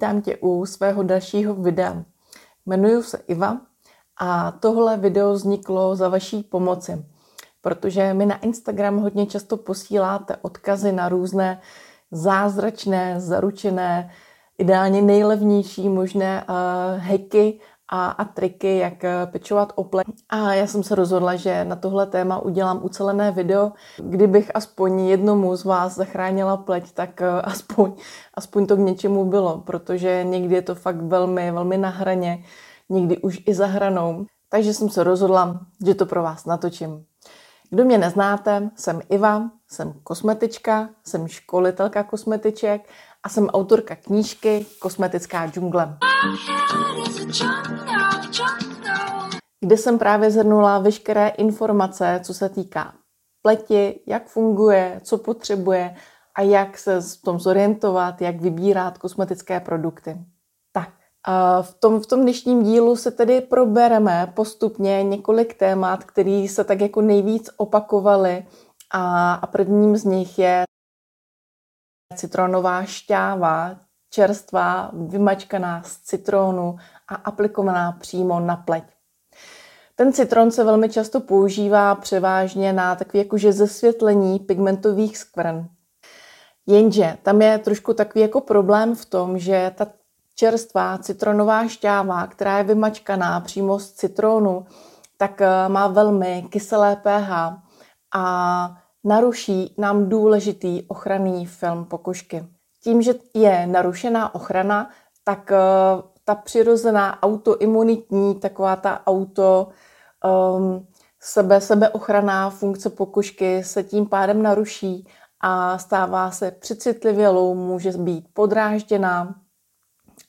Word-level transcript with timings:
Vítám 0.00 0.22
tě 0.22 0.36
u 0.36 0.66
svého 0.66 1.02
dalšího 1.02 1.54
videa. 1.54 2.04
Jmenuji 2.66 3.02
se 3.02 3.18
Iva 3.28 3.60
a 4.20 4.50
tohle 4.50 4.96
video 4.96 5.32
vzniklo 5.32 5.96
za 5.96 6.08
vaší 6.08 6.42
pomoci, 6.42 7.04
protože 7.60 8.14
mi 8.14 8.26
na 8.26 8.38
Instagram 8.38 8.98
hodně 8.98 9.26
často 9.26 9.56
posíláte 9.56 10.36
odkazy 10.42 10.92
na 10.92 11.08
různé 11.08 11.60
zázračné, 12.10 13.20
zaručené, 13.20 14.10
ideálně 14.58 15.02
nejlevnější 15.02 15.88
možné 15.88 16.44
uh, 16.48 16.54
hacky 17.00 17.60
a, 17.90 18.10
a 18.10 18.24
triky, 18.24 18.78
jak 18.78 19.04
eh, 19.04 19.26
pečovat 19.26 19.72
o 19.74 19.84
pleť. 19.84 20.06
A 20.28 20.54
já 20.54 20.66
jsem 20.66 20.82
se 20.82 20.94
rozhodla, 20.94 21.36
že 21.36 21.64
na 21.64 21.76
tohle 21.76 22.06
téma 22.06 22.38
udělám 22.38 22.80
ucelené 22.82 23.30
video. 23.30 23.72
Kdybych 23.98 24.50
aspoň 24.54 25.00
jednomu 25.00 25.56
z 25.56 25.64
vás 25.64 25.94
zachránila 25.94 26.56
pleť, 26.56 26.92
tak 26.92 27.22
eh, 27.22 27.28
aspoň, 27.44 27.92
aspoň 28.34 28.66
to 28.66 28.76
k 28.76 28.78
něčemu 28.78 29.24
bylo, 29.24 29.58
protože 29.58 30.24
někdy 30.24 30.54
je 30.54 30.62
to 30.62 30.74
fakt 30.74 31.00
velmi, 31.02 31.50
velmi 31.50 31.78
na 31.78 31.88
hraně, 31.88 32.44
někdy 32.88 33.18
už 33.18 33.42
i 33.46 33.54
za 33.54 33.66
hranou. 33.66 34.26
Takže 34.48 34.74
jsem 34.74 34.88
se 34.88 35.04
rozhodla, 35.04 35.60
že 35.86 35.94
to 35.94 36.06
pro 36.06 36.22
vás 36.22 36.46
natočím. 36.46 37.04
Kdo 37.70 37.84
mě 37.84 37.98
neznáte, 37.98 38.70
jsem 38.76 39.00
Iva, 39.08 39.50
jsem 39.68 39.94
kosmetička, 40.02 40.88
jsem 41.04 41.28
školitelka 41.28 42.02
kosmetiček 42.02 42.88
a 43.22 43.28
jsem 43.28 43.46
autorka 43.46 43.96
knížky 43.96 44.66
Kosmetická 44.78 45.46
džungle. 45.46 45.96
Kde 49.60 49.76
jsem 49.76 49.98
právě 49.98 50.30
zhrnula 50.30 50.78
veškeré 50.78 51.28
informace, 51.28 52.20
co 52.24 52.34
se 52.34 52.48
týká 52.48 52.94
pleti, 53.42 54.00
jak 54.06 54.28
funguje, 54.28 55.00
co 55.04 55.18
potřebuje 55.18 55.94
a 56.34 56.42
jak 56.42 56.78
se 56.78 57.00
v 57.00 57.22
tom 57.24 57.40
zorientovat, 57.40 58.22
jak 58.22 58.40
vybírat 58.40 58.98
kosmetické 58.98 59.60
produkty. 59.60 60.16
Tak, 60.72 60.88
v 61.62 61.74
tom, 61.74 62.00
v 62.00 62.06
tom 62.06 62.22
dnešním 62.22 62.62
dílu 62.62 62.96
se 62.96 63.10
tedy 63.10 63.40
probereme 63.40 64.32
postupně 64.34 65.02
několik 65.02 65.54
témat, 65.54 66.04
které 66.04 66.46
se 66.50 66.64
tak 66.64 66.80
jako 66.80 67.00
nejvíc 67.00 67.50
opakovaly 67.56 68.46
a, 68.90 69.34
a 69.34 69.46
prvním 69.46 69.96
z 69.96 70.04
nich 70.04 70.38
je 70.38 70.62
citronová 72.14 72.84
šťáva, 72.84 73.76
čerstvá, 74.10 74.90
vymačkaná 74.92 75.82
z 75.82 75.96
citronu 75.96 76.76
a 77.08 77.14
aplikovaná 77.14 77.92
přímo 77.92 78.40
na 78.40 78.56
pleť. 78.56 78.84
Ten 79.94 80.12
citron 80.12 80.50
se 80.50 80.64
velmi 80.64 80.88
často 80.88 81.20
používá 81.20 81.94
převážně 81.94 82.72
na 82.72 82.96
takové 82.96 83.18
jakože 83.18 83.52
zesvětlení 83.52 84.38
pigmentových 84.38 85.18
skvrn. 85.18 85.68
Jenže 86.66 87.18
tam 87.22 87.42
je 87.42 87.58
trošku 87.58 87.94
takový 87.94 88.22
jako 88.22 88.40
problém 88.40 88.94
v 88.94 89.04
tom, 89.04 89.38
že 89.38 89.72
ta 89.74 89.86
čerstvá 90.34 90.98
citronová 90.98 91.68
šťáva, 91.68 92.26
která 92.26 92.58
je 92.58 92.64
vymačkaná 92.64 93.40
přímo 93.40 93.78
z 93.78 93.92
citronu, 93.92 94.66
tak 95.16 95.40
eh, 95.40 95.68
má 95.68 95.86
velmi 95.86 96.46
kyselé 96.50 96.96
pH 96.96 97.30
a 98.14 98.24
naruší 99.04 99.74
nám 99.78 100.08
důležitý 100.08 100.82
ochranný 100.88 101.46
film 101.46 101.84
pokožky. 101.84 102.46
Tím, 102.82 103.02
že 103.02 103.14
je 103.34 103.66
narušená 103.66 104.34
ochrana, 104.34 104.90
tak 105.24 105.50
uh, 105.50 106.10
ta 106.24 106.34
přirozená 106.34 107.22
autoimunitní, 107.22 108.34
taková 108.34 108.76
ta 108.76 109.06
auto 109.06 109.68
um, 110.56 110.86
sebe, 111.20 111.60
sebeochranná 111.60 112.50
funkce 112.50 112.90
pokožky 112.90 113.64
se 113.64 113.82
tím 113.82 114.06
pádem 114.06 114.42
naruší 114.42 115.08
a 115.40 115.78
stává 115.78 116.30
se 116.30 116.50
přecitlivělou, 116.50 117.54
může 117.54 117.92
být 117.92 118.28
podrážděná 118.32 119.34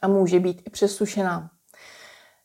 a 0.02 0.08
může 0.08 0.40
být 0.40 0.62
i 0.66 0.70
přesušená. 0.70 1.50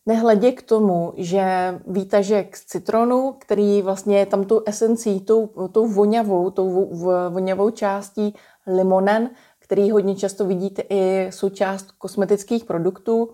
Nehledě 0.07 0.53
k 0.53 0.63
tomu, 0.63 1.13
že 1.17 1.75
výtažek 1.87 2.57
z 2.57 2.65
citronu, 2.65 3.35
který 3.39 3.83
vlastně 3.83 4.19
je 4.19 4.27
tam 4.27 4.45
tou 4.45 4.63
esencí, 4.67 5.21
tou, 5.21 5.47
tou 5.47 5.87
voňavou, 5.87 6.51
tou 6.51 6.91
voňavou 7.31 7.71
částí 7.71 8.35
limonen, 8.67 9.31
který 9.59 9.91
hodně 9.91 10.17
často 10.17 10.47
vidíte 10.47 10.83
i 10.89 11.27
součást 11.33 11.93
kosmetických 11.93 12.65
produktů, 12.65 13.31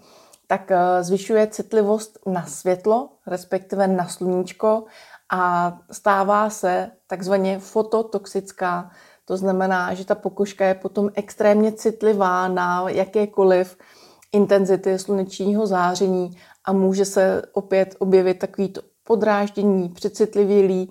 tak 0.47 0.71
eh, 0.71 1.03
zvyšuje 1.03 1.47
citlivost 1.47 2.19
na 2.27 2.47
světlo, 2.47 3.09
respektive 3.27 3.87
na 3.87 4.09
sluníčko 4.09 4.85
a 5.33 5.73
stává 5.91 6.51
se 6.51 6.91
takzvaně 7.07 7.59
fototoxická. 7.59 8.91
To 9.25 9.37
znamená, 9.37 9.95
že 9.95 10.05
ta 10.05 10.15
pokožka 10.15 10.67
je 10.67 10.75
potom 10.75 11.11
extrémně 11.15 11.73
citlivá 11.73 12.49
na 12.49 12.91
jakékoliv 12.91 13.77
intenzity 14.33 14.99
slunečního 14.99 15.67
záření 15.67 16.37
a 16.65 16.73
může 16.73 17.05
se 17.05 17.43
opět 17.53 17.97
objevit 17.99 18.39
takový 18.39 18.69
to 18.69 18.81
podráždění, 19.05 19.89
přecitlivělí, 19.89 20.91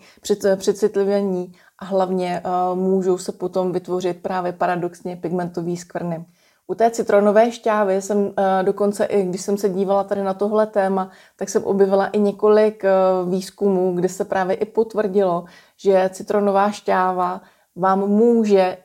přecitlivění 0.55 1.53
a 1.79 1.85
hlavně 1.85 2.43
uh, 2.45 2.79
můžou 2.79 3.17
se 3.17 3.31
potom 3.31 3.71
vytvořit 3.71 4.21
právě 4.21 4.53
paradoxně 4.53 5.15
pigmentové 5.15 5.77
skvrny. 5.77 6.25
U 6.67 6.75
té 6.75 6.91
citronové 6.91 7.51
šťávy 7.51 8.01
jsem 8.01 8.17
uh, 8.17 8.33
dokonce, 8.61 9.05
i 9.05 9.23
když 9.25 9.41
jsem 9.41 9.57
se 9.57 9.69
dívala 9.69 10.03
tady 10.03 10.23
na 10.23 10.33
tohle 10.33 10.67
téma, 10.67 11.11
tak 11.35 11.49
jsem 11.49 11.63
objevila 11.63 12.07
i 12.07 12.19
několik 12.19 12.83
uh, 12.83 13.29
výzkumů, 13.29 13.95
kde 13.95 14.09
se 14.09 14.25
právě 14.25 14.55
i 14.55 14.65
potvrdilo, 14.65 15.45
že 15.77 16.09
citronová 16.13 16.71
šťáva 16.71 17.41
vám 17.75 17.99
může 17.99 18.77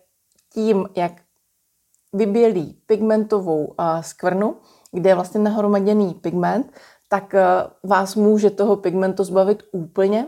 tím, 0.52 0.88
jak 0.96 1.12
vybělí 2.12 2.78
pigmentovou 2.86 3.64
uh, 3.64 3.74
skvrnu, 4.00 4.56
kde 4.96 5.10
je 5.10 5.14
vlastně 5.14 5.40
nahromaděný 5.40 6.14
pigment, 6.14 6.72
tak 7.08 7.34
uh, 7.34 7.90
vás 7.90 8.14
může 8.14 8.50
toho 8.50 8.76
pigmentu 8.76 9.24
zbavit 9.24 9.62
úplně 9.72 10.26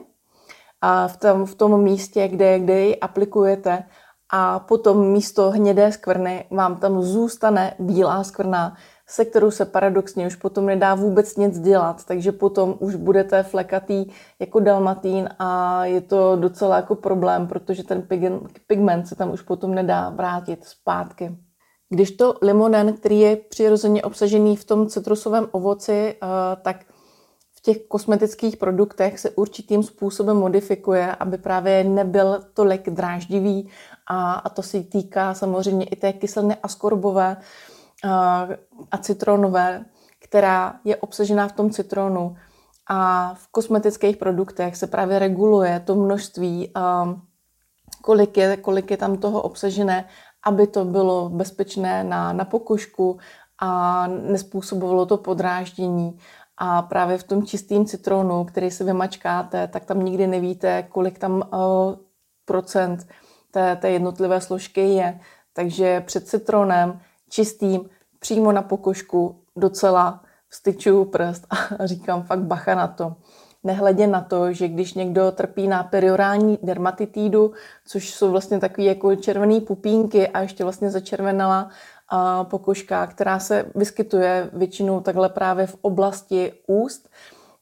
a 0.80 1.08
v 1.08 1.16
tom, 1.16 1.46
v 1.46 1.54
tom 1.54 1.82
místě, 1.82 2.28
kde, 2.28 2.58
kde 2.58 2.80
ji 2.80 3.00
aplikujete 3.00 3.84
a 4.30 4.58
potom 4.58 5.12
místo 5.12 5.50
hnědé 5.50 5.92
skvrny 5.92 6.44
vám 6.50 6.76
tam 6.76 7.02
zůstane 7.02 7.74
bílá 7.78 8.24
skvrna, 8.24 8.76
se 9.06 9.24
kterou 9.24 9.50
se 9.50 9.64
paradoxně 9.64 10.26
už 10.26 10.36
potom 10.36 10.66
nedá 10.66 10.94
vůbec 10.94 11.36
nic 11.36 11.60
dělat, 11.60 12.04
takže 12.04 12.32
potom 12.32 12.74
už 12.78 12.94
budete 12.94 13.42
flekatý 13.42 14.06
jako 14.40 14.60
dalmatín 14.60 15.28
a 15.38 15.84
je 15.84 16.00
to 16.00 16.36
docela 16.36 16.76
jako 16.76 16.94
problém, 16.94 17.46
protože 17.46 17.84
ten 17.84 18.08
pigment 18.66 19.08
se 19.08 19.14
tam 19.14 19.32
už 19.32 19.42
potom 19.42 19.74
nedá 19.74 20.10
vrátit 20.10 20.64
zpátky. 20.64 21.47
Když 21.90 22.10
to 22.10 22.34
limonen, 22.42 22.92
který 22.92 23.20
je 23.20 23.36
přirozeně 23.36 24.02
obsažený 24.02 24.56
v 24.56 24.64
tom 24.64 24.88
citrusovém 24.88 25.48
ovoci, 25.52 25.92
eh, 25.92 26.26
tak 26.62 26.84
v 27.56 27.60
těch 27.60 27.86
kosmetických 27.88 28.56
produktech 28.56 29.18
se 29.18 29.30
určitým 29.30 29.82
způsobem 29.82 30.36
modifikuje, 30.36 31.14
aby 31.14 31.38
právě 31.38 31.84
nebyl 31.84 32.44
tolik 32.54 32.90
dráždivý 32.90 33.68
a, 34.06 34.32
a 34.32 34.48
to 34.48 34.62
se 34.62 34.82
týká 34.82 35.34
samozřejmě 35.34 35.86
i 35.86 35.96
té 35.96 36.12
kyseliny 36.12 36.56
askorbové 36.62 37.36
a, 38.04 38.46
eh, 38.50 38.58
a 38.90 38.98
citronové, 38.98 39.84
která 40.18 40.80
je 40.84 40.96
obsažená 40.96 41.48
v 41.48 41.52
tom 41.52 41.70
citronu. 41.70 42.36
A 42.90 43.34
v 43.34 43.48
kosmetických 43.50 44.16
produktech 44.16 44.76
se 44.76 44.86
právě 44.86 45.18
reguluje 45.18 45.82
to 45.86 45.94
množství, 45.94 46.72
eh, 46.76 46.80
kolik 48.02 48.36
je, 48.36 48.56
kolik 48.56 48.90
je 48.90 48.96
tam 48.96 49.16
toho 49.16 49.42
obsažené 49.42 50.08
aby 50.44 50.66
to 50.66 50.84
bylo 50.84 51.28
bezpečné 51.28 52.04
na, 52.04 52.32
na 52.32 52.44
pokožku 52.44 53.18
a 53.58 54.06
nespůsobovalo 54.06 55.06
to 55.06 55.16
podráždění. 55.16 56.18
A 56.56 56.82
právě 56.82 57.18
v 57.18 57.22
tom 57.22 57.46
čistém 57.46 57.86
citronu, 57.86 58.44
který 58.44 58.70
si 58.70 58.84
vymačkáte, 58.84 59.68
tak 59.68 59.84
tam 59.84 60.04
nikdy 60.04 60.26
nevíte, 60.26 60.82
kolik 60.82 61.18
tam 61.18 61.34
uh, 61.34 61.94
procent 62.44 63.06
té, 63.50 63.76
té 63.76 63.90
jednotlivé 63.90 64.40
složky 64.40 64.80
je. 64.80 65.20
Takže 65.52 66.00
před 66.00 66.28
citronem 66.28 67.00
čistým 67.28 67.90
přímo 68.18 68.52
na 68.52 68.62
pokožku 68.62 69.42
docela 69.56 70.24
vstyčuju 70.48 71.04
prst 71.04 71.46
a 71.78 71.86
říkám 71.86 72.22
fakt 72.22 72.42
bacha 72.42 72.74
na 72.74 72.88
to. 72.88 73.16
Nehledě 73.64 74.06
na 74.06 74.20
to, 74.20 74.52
že 74.52 74.68
když 74.68 74.94
někdo 74.94 75.32
trpí 75.32 75.68
na 75.68 75.82
periorální 75.82 76.58
dermatitídu, 76.62 77.52
což 77.86 78.14
jsou 78.14 78.30
vlastně 78.30 78.60
takové 78.60 78.86
jako 78.86 79.16
červené 79.16 79.60
pupínky 79.60 80.28
a 80.28 80.40
ještě 80.40 80.64
vlastně 80.64 80.90
začervenala 80.90 81.70
pokožka, 82.42 83.06
která 83.06 83.38
se 83.38 83.64
vyskytuje 83.74 84.50
většinou 84.52 85.00
takhle 85.00 85.28
právě 85.28 85.66
v 85.66 85.76
oblasti 85.80 86.52
úst, 86.66 87.08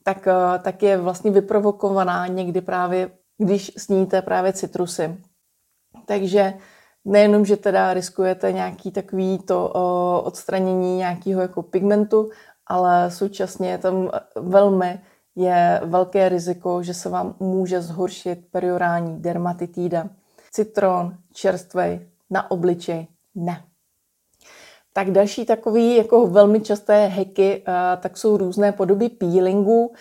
tak, 0.02 0.28
tak 0.62 0.82
je 0.82 0.96
vlastně 0.96 1.31
vyprovokovaná 1.31 2.26
někdy 2.26 2.60
právě, 2.60 3.10
když 3.38 3.72
sníte 3.76 4.22
právě 4.22 4.52
citrusy. 4.52 5.16
Takže 6.06 6.54
nejenom, 7.04 7.44
že 7.44 7.56
teda 7.56 7.94
riskujete 7.94 8.52
nějaký 8.52 8.90
takový 8.90 9.38
to 9.38 9.69
odstranění 10.25 10.96
nějakého 10.96 11.40
jako 11.40 11.62
pigmentu, 11.62 12.31
ale 12.66 13.10
současně 13.10 13.70
je 13.70 13.78
tam 13.78 14.10
velmi 14.37 15.00
je 15.36 15.80
velké 15.84 16.28
riziko, 16.28 16.82
že 16.82 16.94
se 16.94 17.08
vám 17.08 17.34
může 17.40 17.80
zhoršit 17.80 18.38
periorální 18.50 19.22
dermatitída. 19.22 20.08
Citron 20.50 21.14
čerstvej 21.32 22.08
na 22.30 22.50
obličej 22.50 23.06
ne. 23.34 23.62
Tak 24.92 25.10
další 25.10 25.46
takový 25.46 25.96
jako 25.96 26.26
velmi 26.26 26.60
časté 26.60 27.06
heky, 27.06 27.64
tak 28.00 28.16
jsou 28.16 28.36
různé 28.36 28.72
podoby 28.72 29.08
peelingu. 29.08 29.92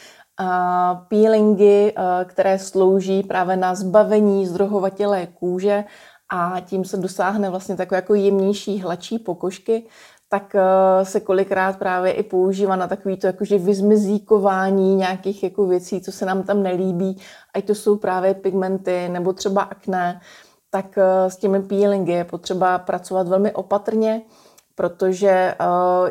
Peelingy, 1.08 1.94
které 2.26 2.60
slouží 2.60 3.24
právě 3.24 3.58
na 3.58 3.76
zbavení 3.76 4.48
zdrohovatělé 4.48 5.28
kůže 5.28 5.84
a 6.30 6.60
tím 6.60 6.86
se 6.86 6.98
dosáhne 6.98 7.50
vlastně 7.50 7.76
takové 7.76 7.98
jako 7.98 8.14
jemnější, 8.14 8.80
hladší 8.80 9.20
pokožky 9.20 9.88
tak 10.36 10.56
eh, 10.56 11.06
se 11.06 11.20
kolikrát 11.20 11.80
právě 11.80 12.12
i 12.12 12.24
používá 12.24 12.76
na 12.76 12.88
takový 12.88 13.18
to 13.18 13.28
jakože 13.28 13.58
vyzmizíkování 13.58 14.96
nějakých 14.96 15.44
jako 15.44 15.68
věcí, 15.68 16.02
co 16.02 16.12
se 16.12 16.26
nám 16.26 16.44
tam 16.44 16.64
nelíbí, 16.64 17.22
ať 17.54 17.66
to 17.66 17.76
jsou 17.76 17.98
právě 17.98 18.34
pigmenty 18.34 19.10
nebo 19.10 19.34
třeba 19.34 19.62
akné, 19.62 20.22
tak 20.70 20.98
eh, 20.98 21.30
s 21.30 21.38
těmi 21.38 21.62
peelingy 21.62 22.12
je 22.12 22.24
potřeba 22.24 22.78
pracovat 22.78 23.28
velmi 23.28 23.52
opatrně, 23.52 24.22
protože, 24.76 25.30
eh, 25.30 25.56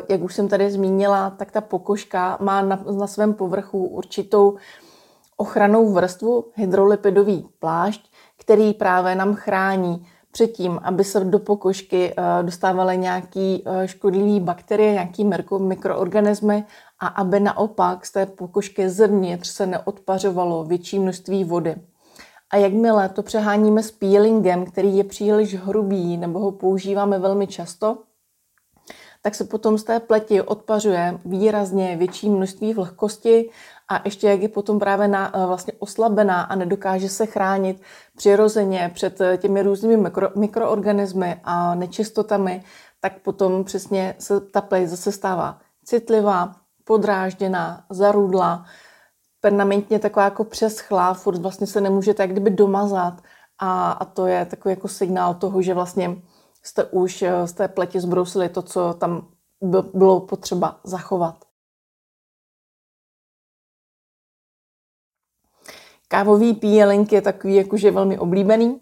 jak 0.09 0.21
už 0.21 0.35
jsem 0.35 0.47
tady 0.47 0.71
zmínila, 0.71 1.29
tak 1.29 1.51
ta 1.51 1.61
pokožka 1.61 2.37
má 2.41 2.61
na, 2.61 2.83
na 2.97 3.07
svém 3.07 3.33
povrchu 3.33 3.85
určitou 3.85 4.57
ochranou 5.37 5.93
vrstvu, 5.93 6.45
hydrolipidový 6.55 7.49
plášť, 7.59 8.11
který 8.39 8.73
právě 8.73 9.15
nám 9.15 9.35
chrání 9.35 10.07
předtím, 10.35 10.79
aby 10.83 11.03
se 11.03 11.19
do 11.23 11.39
pokožky 11.39 12.13
eh, 12.17 12.43
dostávaly 12.43 12.97
nějaké 12.97 13.57
eh, 13.65 13.87
škodlivé 13.87 14.39
bakterie, 14.39 14.91
nějaké 14.91 15.23
mikroorganismy 15.59 16.63
a 16.99 17.07
aby 17.07 17.39
naopak 17.39 18.05
z 18.05 18.11
té 18.11 18.25
pokožky 18.25 18.89
zevnitř 18.89 19.47
se 19.47 19.65
neodpařovalo 19.65 20.63
větší 20.63 20.99
množství 20.99 21.43
vody. 21.43 21.75
A 22.49 22.57
jakmile 22.57 23.09
to 23.09 23.23
přeháníme 23.23 23.83
s 23.83 23.91
peelingem, 23.91 24.65
který 24.65 24.97
je 24.97 25.03
příliš 25.03 25.55
hrubý 25.55 26.17
nebo 26.17 26.39
ho 26.39 26.51
používáme 26.51 27.19
velmi 27.19 27.47
často, 27.47 27.97
tak 29.21 29.35
se 29.35 29.43
potom 29.43 29.77
z 29.77 29.83
té 29.83 29.99
pleti 29.99 30.41
odpařuje 30.41 31.19
výrazně 31.25 31.97
větší 31.97 32.29
množství 32.29 32.73
vlhkosti 32.73 33.49
a 33.87 34.01
ještě 34.05 34.27
jak 34.27 34.41
je 34.41 34.49
potom 34.49 34.79
právě 34.79 35.07
na, 35.07 35.31
eh, 35.35 35.45
vlastně 35.45 35.73
oslabená 35.79 36.41
a 36.41 36.55
nedokáže 36.55 37.09
se 37.09 37.25
chránit 37.25 37.81
přirozeně 38.17 38.91
před 38.93 39.21
eh, 39.21 39.37
těmi 39.37 39.61
různými 39.63 39.97
mikro, 39.97 40.29
mikroorganismy 40.35 41.41
a 41.43 41.75
nečistotami, 41.75 42.63
tak 43.01 43.19
potom 43.19 43.63
přesně 43.63 44.15
se 44.19 44.41
ta 44.41 44.61
pleť 44.61 44.87
zase 44.87 45.11
stává 45.11 45.59
citlivá, 45.85 46.55
podrážděná, 46.83 47.85
zarudla, 47.89 48.65
permanentně 49.41 49.99
taková 49.99 50.25
jako 50.25 50.43
přeschlá, 50.43 51.13
furt 51.13 51.37
vlastně 51.37 51.67
se 51.67 51.81
nemůže 51.81 52.13
tak 52.13 52.31
kdyby 52.31 52.49
domazat 52.49 53.21
a, 53.59 53.91
a 53.91 54.05
to 54.05 54.27
je 54.27 54.45
takový 54.45 54.71
jako 54.71 54.87
signál 54.87 55.33
toho, 55.33 55.61
že 55.61 55.73
vlastně 55.73 56.21
jste 56.63 56.83
už 56.83 57.21
eh, 57.21 57.47
z 57.47 57.53
té 57.53 57.67
pleti 57.67 57.99
zbrousili 57.99 58.49
to, 58.49 58.61
co 58.61 58.93
tam 58.93 59.27
bylo 59.93 60.19
potřeba 60.19 60.79
zachovat. 60.83 61.44
Kávový 66.15 66.53
píjelink 66.53 67.11
je 67.11 67.21
takový 67.21 67.55
jakože 67.55 67.91
velmi 67.91 68.19
oblíbený. 68.19 68.79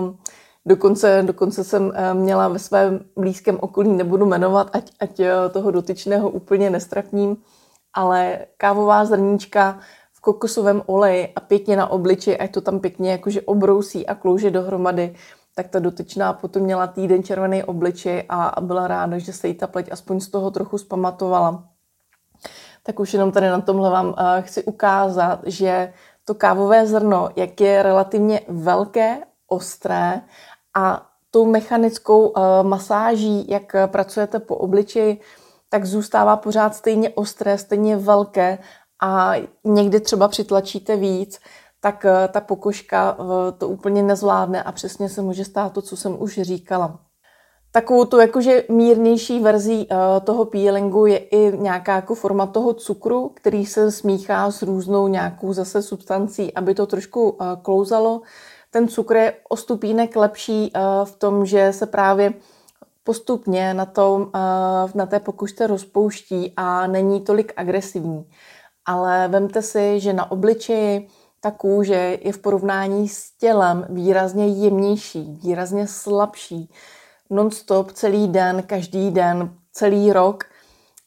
Um, 0.00 0.18
dokonce, 0.66 1.22
dokonce 1.26 1.64
jsem 1.64 1.92
eh, 1.94 2.14
měla 2.14 2.48
ve 2.48 2.58
svém 2.58 3.00
blízkém 3.16 3.58
okolí, 3.60 3.90
nebudu 3.90 4.26
jmenovat, 4.26 4.70
ať, 4.72 4.92
ať 5.00 5.20
eh, 5.20 5.32
toho 5.52 5.70
dotyčného 5.70 6.30
úplně 6.30 6.70
nestrapním, 6.70 7.36
ale 7.94 8.38
kávová 8.56 9.04
zrníčka 9.04 9.78
v 10.12 10.20
kokosovém 10.20 10.82
oleji 10.86 11.32
a 11.36 11.40
pěkně 11.40 11.76
na 11.76 11.90
obliči, 11.90 12.38
ať 12.38 12.52
to 12.52 12.60
tam 12.60 12.80
pěkně 12.80 13.12
jakože 13.12 13.42
obrousí 13.42 14.06
a 14.06 14.14
klouže 14.14 14.50
dohromady, 14.50 15.14
tak 15.54 15.68
ta 15.68 15.78
dotyčná 15.78 16.32
potom 16.32 16.62
měla 16.62 16.86
týden 16.86 17.22
červený 17.22 17.64
obličej 17.64 18.24
a, 18.28 18.46
a 18.46 18.60
byla 18.60 18.88
ráda, 18.88 19.18
že 19.18 19.32
se 19.32 19.48
jí 19.48 19.54
ta 19.54 19.66
pleť 19.66 19.92
aspoň 19.92 20.20
z 20.20 20.28
toho 20.28 20.50
trochu 20.50 20.78
zpamatovala 20.78 21.77
tak 22.82 23.00
už 23.00 23.12
jenom 23.12 23.32
tady 23.32 23.48
na 23.48 23.60
tomhle 23.60 23.90
vám 23.90 24.06
uh, 24.06 24.14
chci 24.40 24.64
ukázat, 24.64 25.40
že 25.46 25.92
to 26.24 26.34
kávové 26.34 26.86
zrno, 26.86 27.28
jak 27.36 27.60
je 27.60 27.82
relativně 27.82 28.40
velké, 28.48 29.18
ostré 29.46 30.20
a 30.76 31.06
tou 31.30 31.46
mechanickou 31.46 32.28
uh, 32.28 32.42
masáží, 32.62 33.50
jak 33.50 33.76
pracujete 33.86 34.38
po 34.38 34.56
obličeji, 34.56 35.20
tak 35.68 35.84
zůstává 35.84 36.36
pořád 36.36 36.74
stejně 36.74 37.10
ostré, 37.10 37.58
stejně 37.58 37.96
velké 37.96 38.58
a 39.02 39.32
někdy 39.64 40.00
třeba 40.00 40.28
přitlačíte 40.28 40.96
víc, 40.96 41.40
tak 41.80 42.06
ta 42.32 42.40
pokožka 42.40 43.16
to 43.58 43.68
úplně 43.68 44.02
nezvládne 44.02 44.62
a 44.62 44.72
přesně 44.72 45.08
se 45.08 45.22
může 45.22 45.44
stát 45.44 45.72
to, 45.72 45.82
co 45.82 45.96
jsem 45.96 46.22
už 46.22 46.40
říkala. 46.42 47.07
Takovou 47.78 48.04
tu 48.04 48.20
jakože 48.20 48.64
mírnější 48.68 49.40
verzí 49.40 49.88
uh, 49.90 49.96
toho 50.24 50.44
peelingu 50.44 51.06
je 51.06 51.18
i 51.18 51.58
nějaká 51.58 51.94
jako 51.94 52.14
forma 52.14 52.46
toho 52.46 52.74
cukru, 52.74 53.30
který 53.34 53.66
se 53.66 53.92
smíchá 53.92 54.50
s 54.50 54.62
různou 54.62 55.08
nějakou 55.08 55.52
zase 55.52 55.82
substancí, 55.82 56.54
aby 56.54 56.74
to 56.74 56.86
trošku 56.86 57.30
uh, 57.30 57.46
klouzalo. 57.62 58.20
Ten 58.70 58.88
cukr 58.88 59.16
je 59.16 59.34
o 59.48 59.56
stupínek 59.56 60.16
lepší 60.16 60.72
uh, 60.74 61.04
v 61.04 61.16
tom, 61.16 61.46
že 61.46 61.72
se 61.72 61.86
právě 61.86 62.34
postupně 63.04 63.74
na, 63.74 63.86
tom, 63.86 64.30
na 64.94 65.06
té 65.06 65.20
pokušce 65.20 65.66
rozpouští 65.66 66.52
a 66.56 66.86
není 66.86 67.20
tolik 67.20 67.52
agresivní. 67.56 68.30
Ale 68.86 69.28
vemte 69.28 69.62
si, 69.62 70.00
že 70.00 70.12
na 70.12 70.30
obličeji 70.30 71.08
ta 71.40 71.50
kůže 71.50 72.18
je 72.22 72.32
v 72.32 72.38
porovnání 72.38 73.08
s 73.08 73.30
tělem 73.30 73.86
výrazně 73.88 74.46
jemnější, 74.46 75.38
výrazně 75.42 75.86
slabší 75.86 76.70
non-stop 77.30 77.92
celý 77.92 78.28
den, 78.28 78.62
každý 78.62 79.10
den, 79.10 79.54
celý 79.72 80.12
rok 80.12 80.44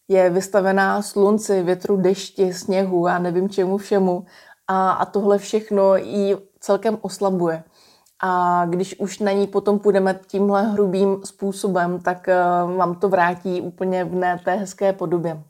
je 0.08 0.30
vystavená 0.30 1.02
slunci, 1.02 1.64
větru, 1.64 1.98
dešti, 1.98 2.54
sněhu, 2.54 3.08
já 3.08 3.20
nevím 3.20 3.50
čemu 3.50 3.78
všemu. 3.78 4.26
A, 4.68 4.92
a 4.92 5.06
tohle 5.06 5.38
všechno 5.38 5.96
ji 5.96 6.38
celkem 6.60 6.98
oslabuje. 7.02 7.64
A 8.24 8.66
když 8.66 9.00
už 9.00 9.20
na 9.20 9.32
ní 9.32 9.48
potom 9.48 9.80
půjdeme 9.80 10.20
tímhle 10.28 10.64
hrubým 10.64 11.22
způsobem, 11.24 12.00
tak 12.00 12.28
uh, 12.28 12.78
vám 12.78 12.96
to 12.96 13.10
vrátí 13.10 13.62
úplně 13.62 14.04
v 14.04 14.16
ne 14.16 14.40
té 14.46 14.56
hezké 14.56 14.94
podobě. 14.94 15.44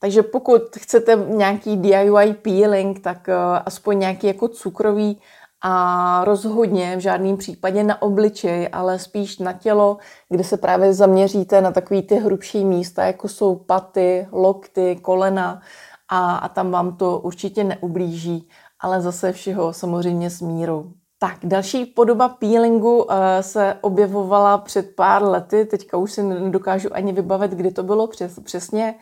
Takže 0.00 0.22
pokud 0.22 0.62
chcete 0.76 1.16
nějaký 1.28 1.76
DIY 1.76 2.34
peeling, 2.42 3.00
tak 3.00 3.28
uh, 3.28 3.34
aspoň 3.66 3.98
nějaký 3.98 4.26
jako 4.26 4.48
cukrový 4.48 5.20
a 5.64 6.24
rozhodně 6.24 6.96
v 6.96 7.00
žádném 7.00 7.36
případě 7.36 7.84
na 7.84 8.02
obličej, 8.02 8.68
ale 8.72 8.98
spíš 8.98 9.38
na 9.38 9.52
tělo, 9.52 9.98
kde 10.28 10.44
se 10.44 10.56
právě 10.56 10.94
zaměříte 10.94 11.60
na 11.60 11.70
takové 11.70 12.02
ty 12.02 12.16
hrubší 12.16 12.64
místa, 12.64 13.04
jako 13.04 13.28
jsou 13.28 13.56
paty, 13.56 14.28
lokty, 14.32 14.98
kolena. 15.02 15.62
A, 16.08 16.36
a 16.36 16.48
tam 16.48 16.70
vám 16.70 16.96
to 16.96 17.18
určitě 17.18 17.64
neublíží, 17.64 18.48
ale 18.80 19.00
zase 19.00 19.32
všeho 19.32 19.72
samozřejmě 19.72 20.30
s 20.30 20.40
mírou. 20.40 20.92
Tak, 21.18 21.38
další 21.42 21.86
podoba 21.86 22.28
peelingu 22.28 23.02
uh, 23.02 23.14
se 23.40 23.76
objevovala 23.80 24.58
před 24.58 24.96
pár 24.96 25.22
lety, 25.22 25.64
teďka 25.64 25.96
už 25.96 26.12
si 26.12 26.22
nedokážu 26.22 26.88
ani 26.92 27.12
vybavit, 27.12 27.50
kdy 27.50 27.70
to 27.70 27.82
bylo 27.82 28.06
přes, 28.06 28.38
přesně, 28.44 28.94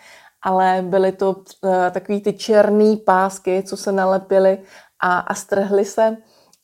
ale 0.43 0.85
byly 0.87 1.13
to 1.13 1.31
uh, 1.31 1.71
takový 1.91 2.21
ty 2.21 2.33
černé 2.33 2.97
pásky, 2.97 3.63
co 3.63 3.77
se 3.77 3.93
nalepily 3.93 4.59
a, 5.03 5.19
a 5.19 5.35
strhly 5.35 5.85
se 5.85 6.17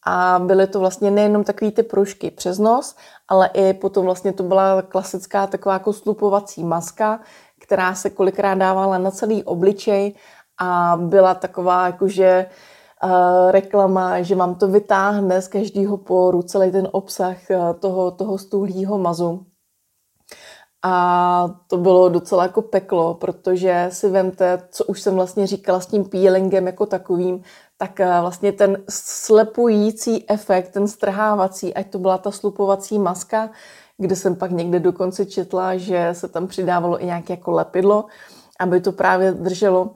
a 0.08 0.38
byly 0.38 0.66
to 0.66 0.80
vlastně 0.80 1.10
nejenom 1.10 1.44
takové 1.44 1.70
ty 1.70 1.82
pružky 1.82 2.30
přes 2.30 2.58
nos, 2.58 2.96
ale 3.28 3.50
i 3.54 3.74
potom 3.74 4.04
vlastně 4.04 4.32
to 4.32 4.42
byla 4.42 4.82
klasická 4.82 5.46
taková 5.46 5.72
jako 5.72 5.92
slupovací 5.92 6.64
maska, 6.64 7.20
která 7.60 7.94
se 7.94 8.10
kolikrát 8.10 8.54
dávala 8.54 8.98
na 8.98 9.10
celý 9.10 9.44
obličej 9.44 10.14
a 10.60 10.98
byla 11.00 11.34
taková 11.34 11.86
jakože 11.86 12.46
uh, 13.04 13.50
reklama, 13.50 14.22
že 14.22 14.34
vám 14.34 14.54
to 14.54 14.68
vytáhne 14.68 15.42
z 15.42 15.48
každého 15.48 15.96
poru 15.96 16.42
celý 16.42 16.72
ten 16.72 16.88
obsah 16.92 17.36
uh, 17.50 17.72
toho, 17.72 18.10
toho 18.10 18.38
stůlního 18.38 18.98
mazu. 18.98 19.46
A 20.82 21.48
to 21.66 21.76
bylo 21.76 22.08
docela 22.08 22.42
jako 22.42 22.62
peklo, 22.62 23.14
protože 23.14 23.88
si 23.92 24.10
vemte, 24.10 24.62
co 24.70 24.84
už 24.84 25.00
jsem 25.00 25.14
vlastně 25.14 25.46
říkala 25.46 25.80
s 25.80 25.86
tím 25.86 26.04
peelingem 26.04 26.66
jako 26.66 26.86
takovým, 26.86 27.42
tak 27.78 28.00
eh, 28.00 28.20
vlastně 28.20 28.52
ten 28.52 28.84
slepující 28.90 30.30
efekt, 30.30 30.68
ten 30.68 30.88
strhávací, 30.88 31.74
ať 31.74 31.90
to 31.90 31.98
byla 31.98 32.18
ta 32.18 32.30
slupovací 32.30 32.98
maska, 32.98 33.50
kde 33.98 34.16
jsem 34.16 34.36
pak 34.36 34.50
někde 34.50 34.80
dokonce 34.80 35.26
četla, 35.26 35.76
že 35.76 36.08
se 36.12 36.28
tam 36.28 36.46
přidávalo 36.46 37.02
i 37.02 37.06
nějaké 37.06 37.32
jako 37.32 37.50
lepidlo, 37.50 38.04
aby 38.60 38.80
to 38.80 38.92
právě 38.92 39.32
drželo. 39.32 39.90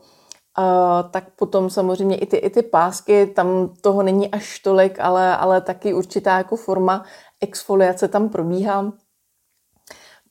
Uh, 0.58 1.10
tak 1.10 1.24
potom 1.36 1.70
samozřejmě 1.70 2.16
i 2.16 2.26
ty, 2.26 2.36
i 2.36 2.50
ty 2.50 2.62
pásky, 2.62 3.26
tam 3.26 3.74
toho 3.80 4.02
není 4.02 4.30
až 4.30 4.58
tolik, 4.58 5.00
ale, 5.00 5.36
ale 5.36 5.60
taky 5.60 5.94
určitá 5.94 6.38
jako 6.38 6.56
forma 6.56 7.04
exfoliace 7.40 8.08
tam 8.08 8.28
probíhá 8.28 8.92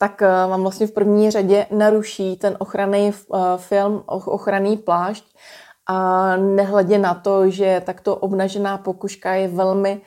tak 0.02 0.22
uh, 0.22 0.52
vám 0.52 0.62
vlastně 0.62 0.88
v 0.88 0.92
první 0.92 1.32
řadě 1.32 1.66
naruší 1.72 2.38
ten 2.38 2.56
ochranný 2.60 3.12
film, 3.58 4.04
ochranný 4.08 4.78
plášť 4.78 5.36
a 5.92 6.38
nehledě 6.38 6.98
na 6.98 7.14
to, 7.14 7.50
že 7.50 7.82
takto 7.86 8.16
obnažená 8.16 8.78
pokuška 8.78 9.34
je 9.34 9.48
velmi 9.48 10.02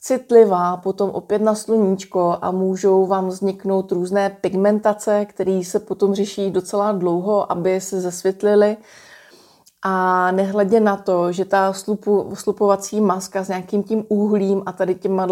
citlivá 0.00 0.76
potom 0.76 1.10
opět 1.10 1.42
na 1.42 1.54
sluníčko 1.54 2.38
a 2.42 2.50
můžou 2.50 3.06
vám 3.06 3.28
vzniknout 3.28 3.92
různé 3.92 4.30
pigmentace, 4.30 5.24
které 5.24 5.60
se 5.64 5.80
potom 5.80 6.14
řeší 6.14 6.50
docela 6.50 6.92
dlouho, 6.92 7.52
aby 7.52 7.80
se 7.80 8.00
zesvětlily. 8.00 8.76
A 9.82 10.30
nehledě 10.32 10.80
na 10.80 10.96
to, 10.96 11.32
že 11.32 11.44
ta 11.44 11.72
slupu, 11.72 12.30
slupovací 12.34 13.00
maska 13.00 13.44
s 13.44 13.48
nějakým 13.48 13.82
tím 13.82 14.04
úhlím 14.08 14.62
a 14.66 14.72
tady 14.72 14.94
těma 14.94 15.26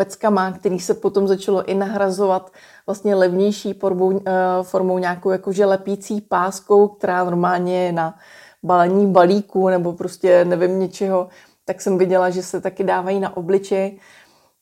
peckama, 0.00 0.52
který 0.52 0.80
se 0.80 0.94
potom 0.94 1.28
začalo 1.28 1.64
i 1.64 1.74
nahrazovat 1.74 2.50
vlastně 2.86 3.14
levnější 3.14 3.72
formou, 3.72 4.20
eh, 4.26 4.32
formou 4.62 4.98
nějakou 4.98 5.30
jakože 5.30 5.64
lepící 5.66 6.20
páskou, 6.20 6.88
která 6.88 7.24
normálně 7.24 7.84
je 7.84 7.92
na 7.92 8.14
balení 8.62 9.06
balíků 9.06 9.68
nebo 9.68 9.92
prostě 9.92 10.44
nevím 10.44 10.80
něčeho, 10.80 11.28
tak 11.64 11.80
jsem 11.80 11.98
viděla, 11.98 12.30
že 12.30 12.42
se 12.42 12.60
taky 12.60 12.84
dávají 12.84 13.20
na 13.20 13.36
obličej, 13.36 14.00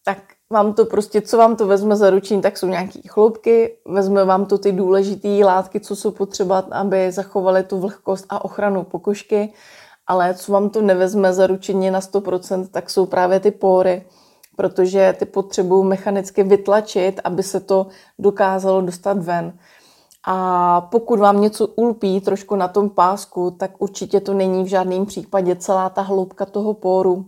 tak 0.04 0.18
vám 0.50 0.74
to 0.74 0.84
prostě, 0.84 1.20
co 1.20 1.38
vám 1.38 1.56
to 1.56 1.66
vezme 1.66 1.96
za 1.96 2.10
ruční, 2.10 2.42
tak 2.42 2.58
jsou 2.58 2.66
nějaké 2.66 2.98
chloupky, 3.08 3.78
vezme 3.86 4.24
vám 4.24 4.46
to 4.46 4.58
ty 4.58 4.72
důležité 4.72 5.28
látky, 5.44 5.80
co 5.80 5.96
jsou 5.96 6.10
potřeba, 6.10 6.66
aby 6.70 7.12
zachovaly 7.12 7.62
tu 7.62 7.78
vlhkost 7.78 8.26
a 8.28 8.44
ochranu 8.44 8.82
pokožky, 8.82 9.52
ale 10.06 10.34
co 10.34 10.52
vám 10.52 10.70
to 10.70 10.82
nevezme 10.82 11.32
za 11.32 11.46
ručení 11.46 11.90
na 11.90 12.00
100%, 12.00 12.68
tak 12.70 12.90
jsou 12.90 13.06
právě 13.06 13.40
ty 13.40 13.50
pory, 13.50 14.04
protože 14.58 15.14
ty 15.18 15.24
potřebují 15.24 15.86
mechanicky 15.86 16.42
vytlačit, 16.42 17.20
aby 17.24 17.42
se 17.42 17.60
to 17.60 17.86
dokázalo 18.18 18.80
dostat 18.80 19.18
ven. 19.18 19.58
A 20.26 20.80
pokud 20.80 21.18
vám 21.18 21.40
něco 21.40 21.66
ulpí 21.66 22.20
trošku 22.20 22.56
na 22.56 22.68
tom 22.68 22.90
pásku, 22.90 23.50
tak 23.50 23.70
určitě 23.78 24.20
to 24.20 24.34
není 24.34 24.64
v 24.64 24.66
žádném 24.66 25.06
případě 25.06 25.56
celá 25.56 25.90
ta 25.90 26.02
hloubka 26.02 26.46
toho 26.46 26.74
póru. 26.74 27.26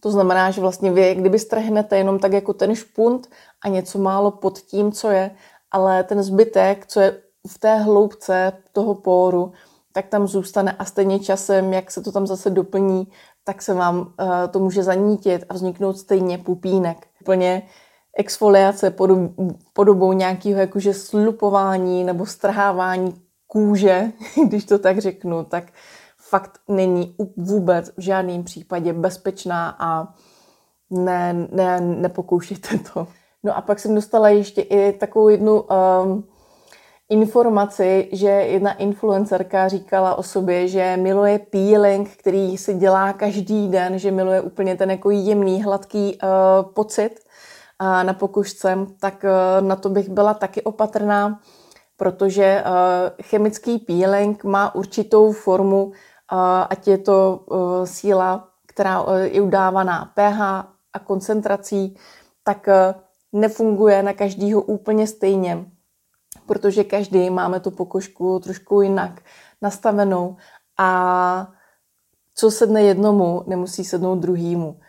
To 0.00 0.10
znamená, 0.10 0.50
že 0.50 0.60
vlastně 0.60 0.92
vy, 0.92 1.14
kdyby 1.14 1.38
strhnete 1.38 1.98
jenom 1.98 2.18
tak 2.18 2.32
jako 2.32 2.52
ten 2.52 2.74
špunt 2.74 3.26
a 3.64 3.68
něco 3.68 3.98
málo 3.98 4.30
pod 4.30 4.58
tím, 4.58 4.92
co 4.92 5.10
je, 5.10 5.30
ale 5.70 6.04
ten 6.04 6.22
zbytek, 6.22 6.86
co 6.86 7.00
je 7.00 7.18
v 7.48 7.58
té 7.58 7.76
hloubce 7.76 8.52
toho 8.72 8.94
póru, 8.94 9.52
tak 9.92 10.06
tam 10.06 10.26
zůstane 10.26 10.72
a 10.72 10.84
stejně 10.84 11.18
časem, 11.18 11.72
jak 11.72 11.90
se 11.90 12.00
to 12.02 12.12
tam 12.12 12.26
zase 12.26 12.50
doplní, 12.50 13.08
tak 13.44 13.62
se 13.62 13.74
vám 13.74 13.98
uh, 13.98 14.06
to 14.50 14.58
může 14.58 14.82
zanítit 14.82 15.44
a 15.48 15.54
vzniknout 15.54 15.98
stejně 15.98 16.38
pupínek. 16.38 17.06
Úplně 17.20 17.62
exfoliace 18.16 18.90
podob, 18.90 19.32
podobou 19.72 20.12
nějakého 20.12 20.60
jakože 20.60 20.94
slupování 20.94 22.04
nebo 22.04 22.26
strhávání 22.26 23.14
kůže, 23.46 24.12
když 24.46 24.64
to 24.64 24.78
tak 24.78 24.98
řeknu, 24.98 25.44
tak 25.44 25.64
fakt 26.18 26.60
není 26.68 27.16
vůbec 27.36 27.90
v 27.96 28.00
žádném 28.00 28.44
případě 28.44 28.92
bezpečná 28.92 29.76
a 29.78 30.14
ne, 30.90 31.48
ne, 31.52 31.80
nepokoušejte 31.80 32.78
to. 32.78 33.06
No 33.42 33.56
a 33.56 33.60
pak 33.60 33.78
jsem 33.78 33.94
dostala 33.94 34.28
ještě 34.28 34.60
i 34.60 34.92
takovou 34.92 35.28
jednu 35.28 35.62
um, 35.62 36.24
informaci, 37.08 38.08
že 38.12 38.28
jedna 38.28 38.72
influencerka 38.72 39.68
říkala 39.68 40.14
o 40.14 40.22
sobě, 40.22 40.68
že 40.68 40.96
miluje 40.96 41.38
peeling, 41.38 42.10
který 42.16 42.56
si 42.56 42.74
dělá 42.74 43.12
každý 43.12 43.68
den, 43.68 43.98
že 43.98 44.10
miluje 44.10 44.40
úplně 44.40 44.76
ten 44.76 44.90
jako 44.90 45.10
jemný, 45.10 45.62
hladký 45.62 46.18
uh, 46.22 46.72
pocit. 46.72 47.24
Na 48.02 48.14
pokušce, 48.14 48.78
tak 49.00 49.24
eh, 49.24 49.60
na 49.60 49.76
to 49.76 49.88
bych 49.88 50.08
byla 50.08 50.34
taky 50.34 50.62
opatrná, 50.62 51.40
protože 51.96 52.44
eh, 52.44 53.22
chemický 53.22 53.78
peeling 53.78 54.44
má 54.44 54.74
určitou 54.74 55.32
formu, 55.32 55.92
eh, 55.92 56.66
ať 56.70 56.88
je 56.88 56.98
to 56.98 57.46
síla, 57.84 58.48
která 58.66 59.04
je 59.22 59.40
udávaná 59.40 60.12
pH 60.14 60.40
a 60.92 60.98
koncentrací, 61.04 61.96
tak 62.44 62.68
nefunguje 63.32 64.02
na 64.02 64.12
každýho 64.12 64.62
úplně 64.62 65.06
stejně, 65.06 65.64
protože 66.46 66.84
každý 66.84 67.30
máme 67.30 67.60
tu 67.60 67.70
pokožku 67.70 68.38
trošku 68.38 68.80
jinak 68.80 69.20
nastavenou 69.62 70.36
a 70.78 71.48
co 72.34 72.50
sedne 72.50 72.82
jednomu, 72.82 73.42
nemusí 73.46 73.84
sednout 73.84 74.18
druhýmu. 74.18 74.80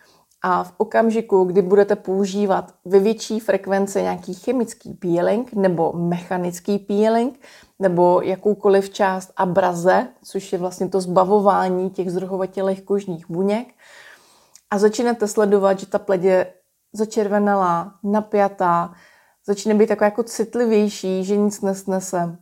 A 0.41 0.63
v 0.63 0.74
okamžiku, 0.77 1.43
kdy 1.43 1.62
budete 1.62 1.95
používat 1.95 2.74
ve 2.85 3.00
větší 3.00 3.39
frekvenci 3.39 4.01
nějaký 4.01 4.33
chemický 4.33 4.93
peeling 4.93 5.53
nebo 5.53 5.93
mechanický 5.93 6.79
peeling 6.79 7.39
nebo 7.79 8.21
jakoukoliv 8.21 8.89
část 8.89 9.31
abraze, 9.38 10.07
což 10.24 10.53
je 10.53 10.59
vlastně 10.59 10.89
to 10.89 11.01
zbavování 11.01 11.89
těch 11.89 12.12
zdrhovatělých 12.12 12.81
kožních 12.81 13.29
buněk, 13.29 13.67
a 14.71 14.77
začnete 14.77 15.27
sledovat, 15.27 15.79
že 15.79 15.85
ta 15.85 16.00
pleť 16.00 16.24
je 16.24 16.53
začervenalá, 16.93 17.93
napjatá, 18.03 18.93
začne 19.47 19.73
být 19.73 19.87
taková 19.87 20.05
jako 20.05 20.23
citlivější, 20.23 21.23
že 21.23 21.37
nic 21.37 21.61
nesnese, 21.61 22.37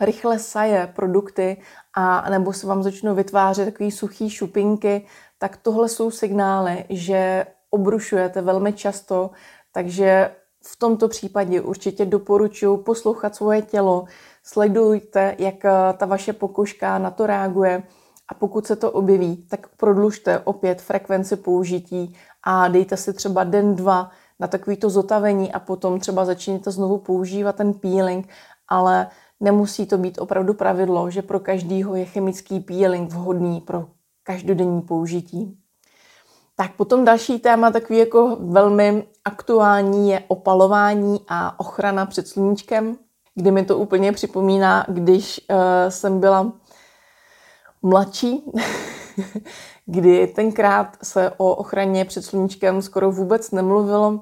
rychle 0.00 0.38
saje 0.38 0.92
produkty 0.96 1.62
a 1.94 2.30
nebo 2.30 2.52
se 2.52 2.66
vám 2.66 2.82
začnou 2.82 3.14
vytvářet 3.14 3.64
takové 3.64 3.90
suché 3.90 4.30
šupinky, 4.30 5.06
tak 5.38 5.56
tohle 5.56 5.88
jsou 5.88 6.10
signály, 6.10 6.84
že 6.90 7.46
obrušujete 7.70 8.42
velmi 8.42 8.72
často, 8.72 9.30
takže 9.72 10.30
v 10.64 10.76
tomto 10.76 11.08
případě 11.08 11.60
určitě 11.60 12.06
doporučuji 12.06 12.76
poslouchat 12.76 13.36
svoje 13.36 13.62
tělo, 13.62 14.04
sledujte, 14.42 15.36
jak 15.38 15.64
eh, 15.64 15.70
ta 15.96 16.06
vaše 16.06 16.32
pokožka 16.32 16.98
na 16.98 17.10
to 17.10 17.26
reaguje 17.26 17.82
a 18.28 18.34
pokud 18.34 18.66
se 18.66 18.76
to 18.76 18.90
objeví, 18.90 19.36
tak 19.36 19.68
prodlužte 19.76 20.38
opět 20.38 20.82
frekvenci 20.82 21.36
použití 21.36 22.16
a 22.42 22.68
dejte 22.68 22.96
si 22.96 23.12
třeba 23.12 23.44
den, 23.44 23.76
dva 23.76 24.10
na 24.40 24.46
takovýto 24.46 24.90
zotavení 24.90 25.52
a 25.52 25.58
potom 25.58 26.00
třeba 26.00 26.24
začněte 26.24 26.70
znovu 26.70 26.98
používat 26.98 27.56
ten 27.56 27.72
peeling, 27.72 28.28
ale 28.68 29.06
nemusí 29.40 29.86
to 29.86 29.98
být 29.98 30.18
opravdu 30.18 30.54
pravidlo, 30.54 31.10
že 31.10 31.22
pro 31.22 31.40
každýho 31.40 31.94
je 31.94 32.04
chemický 32.04 32.60
peeling 32.60 33.10
vhodný 33.10 33.60
pro 33.60 33.86
každodenní 34.22 34.82
použití. 34.82 35.56
Tak 36.56 36.74
potom 36.74 37.04
další 37.04 37.38
téma, 37.38 37.70
takový 37.70 37.98
jako 37.98 38.36
velmi 38.40 39.04
aktuální, 39.24 40.10
je 40.10 40.22
opalování 40.28 41.20
a 41.28 41.60
ochrana 41.60 42.06
před 42.06 42.28
sluníčkem, 42.28 42.96
kdy 43.34 43.50
mi 43.50 43.64
to 43.64 43.78
úplně 43.78 44.12
připomíná, 44.12 44.84
když 44.88 45.40
uh, 45.50 45.56
jsem 45.88 46.20
byla 46.20 46.52
mladší, 47.82 48.44
kdy 49.90 50.26
tenkrát 50.26 50.96
se 51.02 51.32
o 51.36 51.54
ochraně 51.54 52.04
před 52.04 52.24
sluníčkem 52.24 52.82
skoro 52.82 53.12
vůbec 53.12 53.50
nemluvilo. 53.50 54.20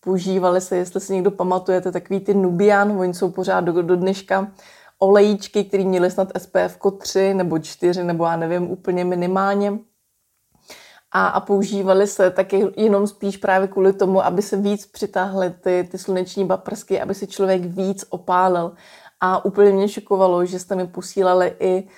Používali 0.00 0.60
se, 0.60 0.76
jestli 0.76 1.00
si 1.00 1.12
někdo 1.12 1.30
pamatujete, 1.30 1.92
takový 1.92 2.20
ty 2.20 2.34
Nubian, 2.34 3.00
oni 3.00 3.14
jsou 3.14 3.30
pořád 3.30 3.60
do, 3.60 3.82
do 3.82 3.96
dneška 3.96 4.52
olejíčky, 4.98 5.64
které 5.64 5.84
měly 5.84 6.10
snad 6.10 6.28
SPF 6.38 6.78
3 6.98 7.34
nebo 7.34 7.58
4, 7.58 8.04
nebo 8.04 8.24
já 8.24 8.36
nevím, 8.36 8.70
úplně 8.70 9.04
minimálně. 9.04 9.78
A, 11.12 11.26
a 11.26 11.40
používali 11.40 12.06
se 12.06 12.30
taky 12.30 12.66
jenom 12.76 13.06
spíš 13.06 13.36
právě 13.36 13.68
kvůli 13.68 13.92
tomu, 13.92 14.24
aby 14.24 14.42
se 14.42 14.56
víc 14.56 14.86
přitáhly 14.86 15.50
ty, 15.50 15.88
ty 15.90 15.98
sluneční 15.98 16.46
paprsky, 16.46 17.00
aby 17.00 17.14
si 17.14 17.26
člověk 17.26 17.64
víc 17.64 18.04
opálil. 18.10 18.72
A 19.20 19.44
úplně 19.44 19.72
mě 19.72 19.88
šokovalo, 19.88 20.44
že 20.46 20.58
jste 20.58 20.74
mi 20.74 20.86
posílali 20.86 21.56
i 21.60 21.88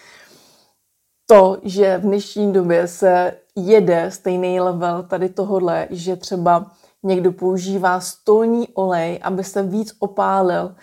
to, 1.27 1.59
že 1.63 1.99
v 1.99 2.01
dnešní 2.01 2.53
době 2.53 2.89
se 2.89 3.37
jede 3.57 4.11
stejný 4.11 4.61
level 4.61 5.03
tady 5.03 5.29
tohodle, 5.29 5.89
že 5.91 6.17
třeba 6.17 6.71
někdo 7.03 7.33
používá 7.33 8.01
stolní 8.01 8.69
olej, 8.69 9.21
aby 9.23 9.45
se 9.45 9.63
víc 9.63 9.97
opálil, 9.99 10.75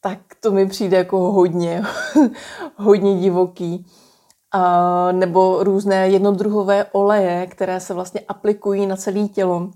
tak 0.00 0.18
to 0.40 0.50
mi 0.50 0.66
přijde 0.66 0.96
jako 0.96 1.18
hodně, 1.18 1.82
hodně 2.76 3.20
divoký. 3.20 3.86
A, 4.52 5.12
nebo 5.12 5.64
různé 5.64 6.08
jednodruhové 6.08 6.84
oleje, 6.92 7.46
které 7.46 7.80
se 7.80 7.94
vlastně 7.94 8.20
aplikují 8.28 8.86
na 8.86 8.96
celé 8.96 9.28
tělo. 9.28 9.70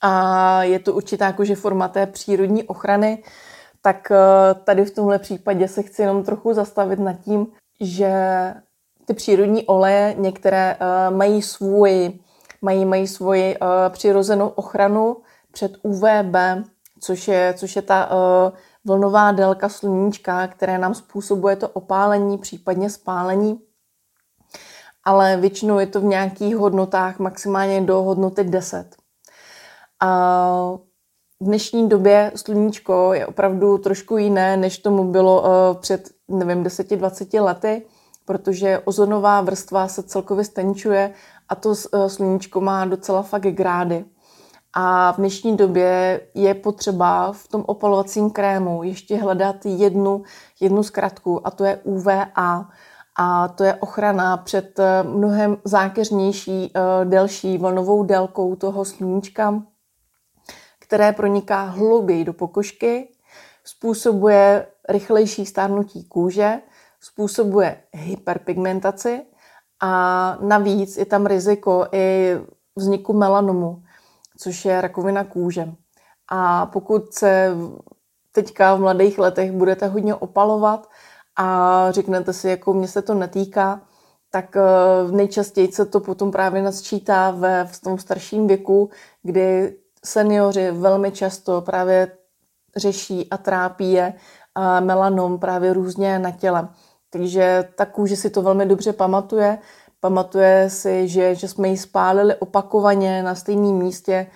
A 0.00 0.62
je 0.62 0.78
to 0.78 0.92
určitá 0.92 1.26
jakože 1.26 1.54
forma 1.54 1.88
té 1.88 2.06
přírodní 2.06 2.64
ochrany, 2.64 3.22
tak 3.82 4.10
e, 4.10 4.14
tady 4.54 4.84
v 4.84 4.94
tomhle 4.94 5.18
případě 5.18 5.68
se 5.68 5.82
chci 5.82 6.02
jenom 6.02 6.24
trochu 6.24 6.54
zastavit 6.54 6.98
nad 6.98 7.12
tím, 7.12 7.46
že 7.80 8.14
ty 9.08 9.14
přírodní 9.14 9.66
oleje 9.66 10.14
některé 10.18 10.76
uh, 10.80 11.16
mají 11.16 11.42
svůj, 11.42 12.12
mají, 12.62 12.84
mají 12.84 13.06
svoji 13.06 13.56
uh, 13.58 13.68
přirozenou 13.88 14.48
ochranu 14.48 15.16
před 15.52 15.72
UVB, 15.82 16.36
což 17.00 17.28
je, 17.28 17.54
což 17.56 17.76
je 17.76 17.82
ta 17.82 18.10
uh, 18.10 18.56
vlnová 18.84 19.32
délka 19.32 19.68
sluníčka, 19.68 20.46
které 20.46 20.78
nám 20.78 20.94
způsobuje 20.94 21.56
to 21.56 21.68
opálení, 21.68 22.38
případně 22.38 22.90
spálení. 22.90 23.60
Ale 25.04 25.36
většinou 25.36 25.78
je 25.78 25.86
to 25.86 26.00
v 26.00 26.04
nějakých 26.04 26.56
hodnotách, 26.56 27.18
maximálně 27.18 27.80
do 27.80 28.02
hodnoty 28.02 28.44
10. 28.44 28.96
A 30.00 30.08
v 31.40 31.44
dnešní 31.44 31.88
době 31.88 32.32
sluníčko 32.36 33.12
je 33.12 33.26
opravdu 33.26 33.78
trošku 33.78 34.16
jiné, 34.16 34.56
než 34.56 34.78
tomu 34.78 35.04
bylo 35.04 35.44
před, 35.80 36.10
nevím, 36.28 36.64
10-20 36.64 37.44
lety, 37.44 37.82
protože 38.28 38.78
ozonová 38.84 39.40
vrstva 39.40 39.88
se 39.88 40.02
celkově 40.02 40.44
stenčuje 40.44 41.12
a 41.48 41.54
to 41.54 41.74
eh, 41.74 42.08
sluníčko 42.08 42.60
má 42.60 42.84
docela 42.84 43.22
fakt 43.22 43.42
grády. 43.42 44.04
A 44.72 45.12
v 45.12 45.16
dnešní 45.16 45.56
době 45.56 46.20
je 46.34 46.54
potřeba 46.54 47.32
v 47.32 47.48
tom 47.48 47.64
opalovacím 47.66 48.30
krému 48.30 48.82
ještě 48.82 49.16
hledat 49.16 49.56
jednu, 49.66 50.22
jednu 50.60 50.82
zkratku 50.82 51.46
a 51.46 51.50
to 51.50 51.64
je 51.64 51.76
UVA. 51.76 52.68
A 53.18 53.48
to 53.48 53.64
je 53.64 53.74
ochrana 53.74 54.36
před 54.36 54.78
eh, 54.78 55.02
mnohem 55.02 55.56
zákeřnější, 55.64 56.72
eh, 56.74 57.04
delší 57.04 57.58
vlnovou 57.58 58.04
délkou 58.04 58.56
toho 58.56 58.84
sluníčka, 58.84 59.62
které 60.78 61.12
proniká 61.12 61.64
hlouběji 61.64 62.24
do 62.24 62.32
pokožky, 62.32 63.08
způsobuje 63.64 64.66
rychlejší 64.88 65.46
stárnutí 65.46 66.04
kůže, 66.04 66.60
způsobuje 67.00 67.82
hyperpigmentaci 67.92 69.26
a 69.80 70.38
navíc 70.40 70.96
je 70.96 71.06
tam 71.06 71.26
riziko 71.26 71.86
i 71.92 72.36
vzniku 72.76 73.12
melanomu, 73.12 73.82
což 74.38 74.64
je 74.64 74.80
rakovina 74.80 75.24
kůže. 75.24 75.72
A 76.28 76.66
pokud 76.66 77.14
se 77.14 77.56
teďka 78.32 78.74
v 78.74 78.80
mladých 78.80 79.18
letech 79.18 79.52
budete 79.52 79.86
hodně 79.86 80.14
opalovat 80.14 80.88
a 81.36 81.86
řeknete 81.90 82.32
si, 82.32 82.48
jako 82.48 82.72
mě 82.72 82.88
se 82.88 83.02
to 83.02 83.14
netýká, 83.14 83.80
tak 84.30 84.56
eh, 84.56 84.62
nejčastěji 85.12 85.72
se 85.72 85.86
to 85.86 86.00
potom 86.00 86.30
právě 86.30 86.62
nasčítá 86.62 87.30
ve, 87.30 87.64
v 87.64 87.80
tom 87.80 87.98
starším 87.98 88.46
věku, 88.46 88.90
kdy 89.22 89.76
seniori 90.04 90.70
velmi 90.70 91.12
často 91.12 91.60
právě 91.60 92.12
řeší 92.76 93.30
a 93.30 93.36
trápí 93.36 93.92
je 93.92 94.14
melanom 94.80 95.38
právě 95.38 95.72
různě 95.72 96.18
na 96.18 96.30
těle. 96.30 96.68
Takže 97.10 97.68
ta 97.74 97.86
kůže 97.86 98.16
si 98.16 98.30
to 98.30 98.42
velmi 98.42 98.66
dobře 98.66 98.92
pamatuje. 98.92 99.58
Pamatuje 100.00 100.70
si, 100.70 101.08
že, 101.08 101.34
že 101.34 101.48
jsme 101.48 101.68
ji 101.68 101.76
spálili 101.76 102.34
opakovaně 102.34 103.22
na 103.22 103.34
stejném 103.34 103.74
místě, 103.74 104.26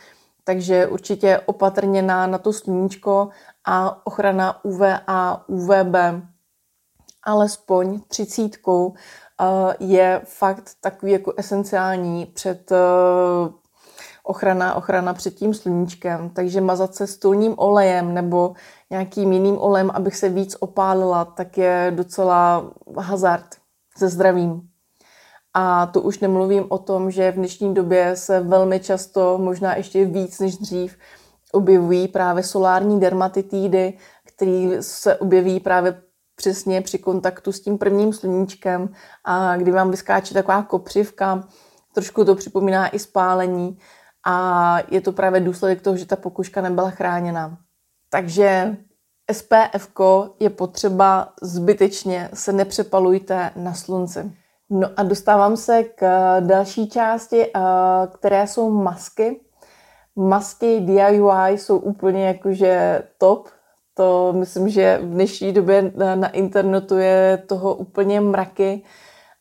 takže 0.45 0.87
určitě 0.87 1.41
opatrně 1.47 2.02
na, 2.02 2.26
na 2.26 2.38
to 2.38 2.52
sluníčko 2.52 3.29
a 3.64 4.07
ochrana 4.07 4.64
UV 4.64 4.81
a 5.07 5.49
UVB 5.49 5.97
alespoň 7.23 8.00
třicítkou 8.09 8.95
je 9.81 10.21
fakt 10.25 10.71
takový 10.81 11.12
jako 11.12 11.33
esenciální 11.37 12.26
před 12.26 12.73
ochrana, 14.23 14.75
ochrana 14.75 15.14
před 15.14 15.35
tím 15.35 15.55
sluníčkem. 15.55 16.31
Takže 16.31 16.61
mazat 16.61 16.95
se 16.95 17.07
stolním 17.07 17.55
olejem 17.57 18.14
nebo 18.14 18.55
nějakým 18.91 19.33
jiným 19.33 19.59
olejem, 19.59 19.91
abych 19.95 20.17
se 20.17 20.29
víc 20.29 20.57
opálila, 20.61 21.25
tak 21.25 21.59
je 21.59 21.93
docela 21.97 22.71
hazard 22.99 23.47
se 23.99 24.09
zdravím. 24.09 24.62
A 25.55 25.87
to 25.87 26.00
už 26.00 26.19
nemluvím 26.19 26.64
o 26.69 26.79
tom, 26.79 27.11
že 27.11 27.33
v 27.33 27.35
dnešní 27.35 27.75
době 27.75 28.17
se 28.17 28.41
velmi 28.41 28.81
často, 28.81 29.38
možná 29.38 29.76
ještě 29.76 30.05
víc 30.05 30.41
než 30.41 30.57
dřív, 30.57 30.97
objevují 31.52 32.09
právě 32.09 32.43
solární 32.43 33.00
dermatitidy, 33.00 33.99
které 34.25 34.83
se 34.83 35.17
objeví 35.17 35.61
právě 35.61 36.02
přesně 36.37 36.81
při 36.81 36.99
kontaktu 36.99 37.52
s 37.52 37.61
tím 37.61 37.79
prvním 37.79 38.12
sluníčkem 38.12 38.88
a 39.25 39.57
kdy 39.57 39.71
vám 39.71 39.91
vyskáče 39.91 40.35
taková 40.35 40.62
kopřivka, 40.62 41.49
trošku 41.95 42.25
to 42.25 42.35
připomíná 42.35 42.88
i 42.88 42.99
spálení 42.99 43.79
a 44.26 44.79
je 44.91 45.00
to 45.00 45.12
právě 45.12 45.41
důsledek 45.41 45.83
toho, 45.83 45.97
že 45.97 46.07
ta 46.07 46.17
pokuška 46.17 46.61
nebyla 46.61 46.91
chráněna. 46.91 47.59
Takže 48.11 48.76
SPF 49.32 49.91
je 50.41 50.50
potřeba 50.50 51.32
zbytečně, 51.43 52.28
se 52.35 52.52
nepřepalujte 52.52 53.50
na 53.56 53.75
slunci. 53.75 54.32
No 54.71 54.89
a 54.97 55.02
dostávám 55.02 55.56
se 55.56 55.85
k 55.85 56.06
další 56.41 56.89
části, 56.89 57.47
eh, 57.47 57.61
které 58.15 58.47
jsou 58.47 58.71
masky. 58.71 59.41
Masky 60.17 60.80
DIY 60.80 61.58
jsou 61.58 61.78
úplně 61.78 62.26
jakože 62.26 63.02
top. 63.19 63.49
To 63.95 64.32
myslím, 64.37 64.69
že 64.69 64.99
v 65.02 65.11
dnešní 65.11 65.52
době 65.52 65.93
na 66.15 66.28
internetu 66.28 66.97
je 66.97 67.43
toho 67.47 67.75
úplně 67.75 68.21
mraky 68.21 68.82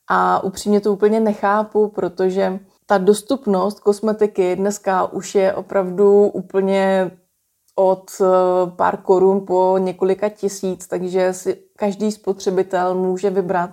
a 0.10 0.44
upřímně 0.44 0.82
to 0.82 0.94
úplně 0.94 1.20
nechápu, 1.20 1.88
protože 1.88 2.60
ta 2.92 2.98
dostupnost 2.98 3.80
kosmetiky 3.80 4.56
dneska 4.56 5.06
už 5.14 5.36
je 5.36 5.54
opravdu 5.54 6.28
úplně 6.28 7.12
od 7.76 8.12
eh, 8.22 8.26
pár 8.76 8.98
korun 8.98 9.46
po 9.46 9.78
několika 9.78 10.30
tisíc, 10.30 10.88
takže 10.88 11.34
si 11.34 11.64
každý 11.76 12.12
spotřebitel 12.12 12.96
může 12.96 13.30
vybrat 13.30 13.70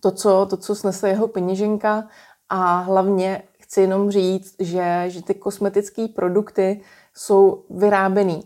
to, 0.00 0.10
co, 0.10 0.46
to, 0.50 0.56
co 0.56 0.74
snese 0.74 1.08
jeho 1.08 1.28
peněženka. 1.28 2.08
A 2.48 2.78
hlavně 2.78 3.42
chci 3.60 3.80
jenom 3.80 4.10
říct, 4.10 4.54
že, 4.58 5.04
že 5.08 5.22
ty 5.22 5.34
kosmetické 5.34 6.08
produkty 6.08 6.80
jsou 7.14 7.64
vyráběny 7.70 8.42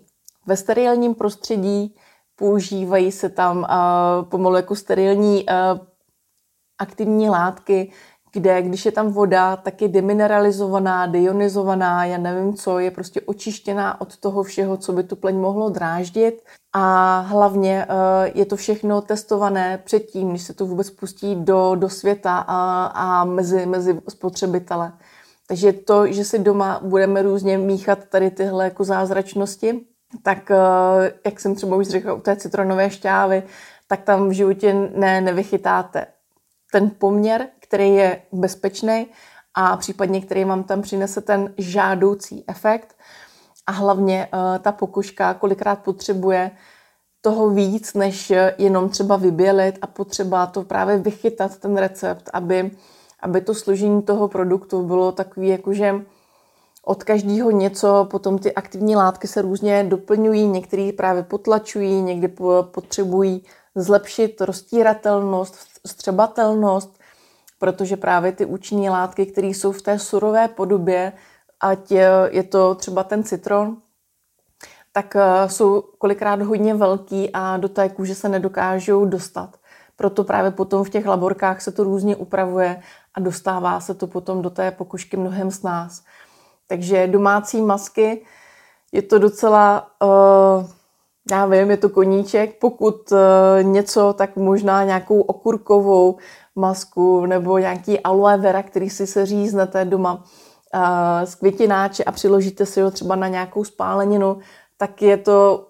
ve 0.46 0.56
sterilním 0.56 1.14
prostředí, 1.14 1.96
používají 2.34 3.12
se 3.12 3.28
tam 3.28 3.58
uh, 3.58 4.28
pomalu 4.28 4.56
jako 4.56 4.74
sterilní 4.74 5.46
uh, 5.46 5.78
aktivní 6.78 7.28
látky, 7.28 7.92
kde 8.36 8.62
když 8.62 8.86
je 8.86 8.92
tam 8.92 9.12
voda, 9.12 9.56
tak 9.56 9.82
je 9.82 9.88
demineralizovaná, 9.88 11.06
deionizovaná, 11.06 12.04
já 12.04 12.18
nevím 12.18 12.54
co, 12.54 12.78
je 12.78 12.90
prostě 12.90 13.20
očištěná 13.20 14.00
od 14.00 14.16
toho 14.16 14.42
všeho, 14.42 14.76
co 14.76 14.92
by 14.92 15.02
tu 15.02 15.16
pleň 15.16 15.36
mohlo 15.36 15.68
dráždit 15.68 16.42
a 16.72 17.18
hlavně 17.20 17.86
eh, 17.88 18.32
je 18.34 18.44
to 18.46 18.56
všechno 18.56 19.00
testované 19.00 19.78
předtím, 19.84 20.32
než 20.32 20.42
se 20.42 20.54
to 20.54 20.66
vůbec 20.66 20.90
pustí 20.90 21.34
do, 21.34 21.74
do 21.74 21.88
světa 21.88 22.38
a, 22.38 22.86
a 22.86 23.24
mezi, 23.24 23.66
mezi 23.66 24.00
spotřebitele. 24.08 24.92
Takže 25.48 25.72
to, 25.72 26.06
že 26.06 26.24
si 26.24 26.38
doma 26.38 26.80
budeme 26.82 27.22
různě 27.22 27.58
míchat 27.58 27.98
tady 28.04 28.30
tyhle 28.30 28.64
jako 28.64 28.84
zázračnosti, 28.84 29.80
tak 30.22 30.50
eh, 30.50 31.12
jak 31.24 31.40
jsem 31.40 31.54
třeba 31.54 31.76
už 31.76 31.88
řekla 31.88 32.14
u 32.14 32.20
té 32.20 32.36
citronové 32.36 32.90
šťávy, 32.90 33.42
tak 33.88 34.02
tam 34.02 34.28
v 34.28 34.32
životě 34.32 34.90
ne, 34.94 35.20
nevychytáte 35.20 36.06
ten 36.72 36.90
poměr, 36.98 37.46
který 37.68 37.94
je 37.94 38.22
bezpečný 38.32 39.06
a 39.54 39.76
případně 39.76 40.20
který 40.20 40.44
vám 40.44 40.64
tam 40.64 40.82
přinese 40.82 41.20
ten 41.20 41.54
žádoucí 41.58 42.44
efekt. 42.48 42.96
A 43.66 43.72
hlavně 43.72 44.28
uh, 44.32 44.58
ta 44.58 44.72
pokožka 44.72 45.34
kolikrát 45.34 45.78
potřebuje 45.78 46.50
toho 47.20 47.50
víc, 47.50 47.94
než 47.94 48.32
jenom 48.58 48.88
třeba 48.88 49.16
vybělit 49.16 49.78
a 49.82 49.86
potřeba 49.86 50.46
to 50.46 50.62
právě 50.62 50.98
vychytat, 50.98 51.56
ten 51.56 51.76
recept, 51.76 52.30
aby, 52.32 52.70
aby 53.20 53.40
to 53.40 53.54
složení 53.54 54.02
toho 54.02 54.28
produktu 54.28 54.82
bylo 54.82 55.12
takový, 55.12 55.48
jakože 55.48 55.94
od 56.84 57.04
každého 57.04 57.50
něco, 57.50 58.06
potom 58.10 58.38
ty 58.38 58.54
aktivní 58.54 58.96
látky 58.96 59.28
se 59.28 59.42
různě 59.42 59.84
doplňují, 59.84 60.46
některé 60.46 60.90
právě 60.96 61.22
potlačují, 61.22 62.02
někdy 62.02 62.28
potřebují 62.62 63.44
zlepšit 63.74 64.40
roztíratelnost, 64.40 65.54
střebatelnost, 65.86 66.95
protože 67.58 67.96
právě 67.96 68.32
ty 68.32 68.44
účinné 68.44 68.90
látky, 68.90 69.26
které 69.26 69.46
jsou 69.46 69.72
v 69.72 69.82
té 69.82 69.98
surové 69.98 70.48
podobě, 70.48 71.12
ať 71.60 71.90
je 72.30 72.42
to 72.42 72.74
třeba 72.74 73.04
ten 73.04 73.24
citron, 73.24 73.76
tak 74.92 75.16
eh, 75.16 75.48
jsou 75.48 75.82
kolikrát 75.98 76.42
hodně 76.42 76.74
velký 76.74 77.30
a 77.32 77.56
do 77.56 77.68
té 77.68 77.88
kůže 77.88 78.14
se 78.14 78.28
nedokážou 78.28 79.04
dostat. 79.04 79.56
Proto 79.96 80.24
právě 80.24 80.50
potom 80.50 80.84
v 80.84 80.90
těch 80.90 81.06
laborkách 81.06 81.60
se 81.60 81.72
to 81.72 81.84
různě 81.84 82.16
upravuje 82.16 82.82
a 83.14 83.20
dostává 83.20 83.80
se 83.80 83.94
to 83.94 84.06
potom 84.06 84.42
do 84.42 84.50
té 84.50 84.70
pokušky 84.70 85.16
mnohem 85.16 85.50
s 85.50 85.62
nás. 85.62 86.02
Takže 86.66 87.06
domácí 87.06 87.60
masky 87.60 88.24
je 88.92 89.02
to 89.02 89.18
docela 89.18 89.90
uh, 90.02 90.66
já 91.30 91.46
vím, 91.46 91.70
je 91.70 91.76
to 91.76 91.88
koníček, 91.88 92.58
pokud 92.58 93.12
uh, 93.12 93.18
něco, 93.62 94.12
tak 94.12 94.36
možná 94.36 94.84
nějakou 94.84 95.20
okurkovou 95.20 96.18
masku 96.56 97.26
nebo 97.26 97.58
nějaký 97.58 98.00
aloe 98.00 98.36
vera, 98.36 98.62
který 98.62 98.90
si 98.90 99.06
se 99.06 99.26
říznete 99.26 99.84
doma 99.84 100.14
uh, 100.14 101.24
z 101.24 101.34
květináče 101.34 102.04
a 102.04 102.12
přiložíte 102.12 102.66
si 102.66 102.80
ho 102.80 102.90
třeba 102.90 103.16
na 103.16 103.28
nějakou 103.28 103.64
spáleninu, 103.64 104.38
tak 104.76 105.02
je 105.02 105.16
to 105.16 105.66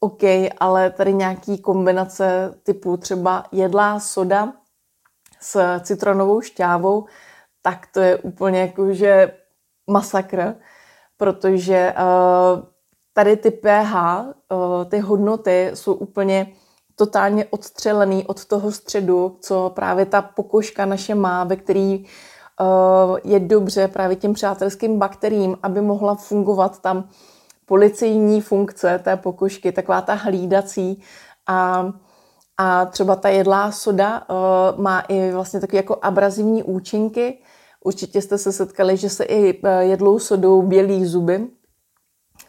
OK, 0.00 0.22
ale 0.60 0.90
tady 0.90 1.14
nějaký 1.14 1.58
kombinace 1.58 2.54
typu 2.62 2.96
třeba 2.96 3.44
jedlá 3.52 4.00
soda 4.00 4.52
s 5.40 5.80
citronovou 5.80 6.40
šťávou, 6.40 7.06
tak 7.62 7.86
to 7.86 8.00
je 8.00 8.16
úplně 8.16 8.60
jakože 8.60 9.32
masakr, 9.90 10.54
protože 11.16 11.94
uh, 11.98 12.62
tady 13.18 13.36
ty 13.36 13.50
pH, 13.50 13.94
eh, 13.94 14.84
ty 14.84 14.98
hodnoty 14.98 15.70
jsou 15.74 15.94
úplně 15.94 16.52
totálně 16.96 17.46
odstřelený 17.50 18.26
od 18.26 18.44
toho 18.44 18.72
středu, 18.72 19.36
co 19.40 19.72
právě 19.74 20.06
ta 20.06 20.22
pokožka 20.22 20.86
naše 20.86 21.14
má, 21.14 21.44
ve 21.44 21.56
který 21.56 22.04
eh, 22.04 22.64
je 23.24 23.40
dobře 23.40 23.88
právě 23.88 24.16
těm 24.16 24.32
přátelským 24.32 24.98
bakteriím, 24.98 25.58
aby 25.62 25.80
mohla 25.80 26.14
fungovat 26.14 26.82
tam 26.82 27.08
policejní 27.66 28.40
funkce 28.40 29.00
té 29.04 29.16
pokožky, 29.16 29.72
taková 29.72 30.00
ta 30.00 30.14
hlídací. 30.14 31.02
A, 31.46 31.92
a 32.56 32.84
třeba 32.86 33.16
ta 33.16 33.28
jedlá 33.28 33.72
soda 33.72 34.22
uh, 34.28 34.82
má 34.82 35.00
i 35.00 35.32
vlastně 35.32 35.60
takové 35.60 35.76
jako 35.76 35.98
abrazivní 36.02 36.62
účinky, 36.62 37.38
určitě 37.84 38.22
jste 38.22 38.38
se 38.38 38.52
setkali, 38.52 38.96
že 38.96 39.10
se 39.10 39.24
i 39.24 39.60
jedlou 39.80 40.18
sodou 40.18 40.62
bělý 40.62 41.06
zuby, 41.06 41.57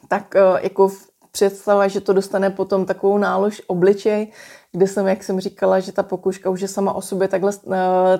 tak 0.09 0.33
jako 0.61 0.89
představa, 1.31 1.87
že 1.87 2.01
to 2.01 2.13
dostane 2.13 2.49
potom 2.49 2.85
takovou 2.85 3.17
nálož 3.17 3.61
obličej, 3.67 4.31
kde 4.71 4.87
jsem, 4.87 5.07
jak 5.07 5.23
jsem 5.23 5.39
říkala, 5.39 5.79
že 5.79 5.91
ta 5.91 6.03
pokuška 6.03 6.49
už 6.49 6.61
je 6.61 6.67
sama 6.67 6.93
o 6.93 7.01
sobě 7.01 7.27
takhle 7.27 7.51
uh, 7.63 7.75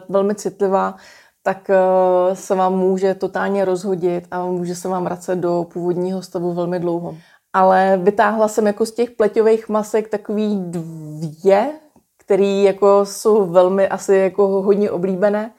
velmi 0.10 0.36
citlivá, 0.36 0.96
tak 1.44 1.70
uh, 1.70 2.34
se 2.34 2.56
vám 2.56 2.78
může 2.78 3.14
totálně 3.16 3.66
rozhodit 3.66 4.28
a 4.32 4.46
může 4.46 4.76
se 4.76 4.88
vám 4.88 5.04
vracet 5.04 5.36
do 5.36 5.66
původního 5.74 6.22
stavu 6.22 6.54
velmi 6.54 6.80
dlouho. 6.80 7.16
Ale 7.54 8.00
vytáhla 8.04 8.48
jsem 8.48 8.68
jako 8.68 8.86
z 8.86 8.92
těch 8.92 9.12
pleťových 9.12 9.70
masek 9.70 10.10
takový 10.10 10.58
dvě, 10.58 11.72
které 12.18 12.46
jako 12.46 13.06
jsou 13.06 13.46
velmi 13.46 13.88
asi 13.88 14.16
jako 14.16 14.48
hodně 14.48 14.92
oblíbené, 14.92 15.52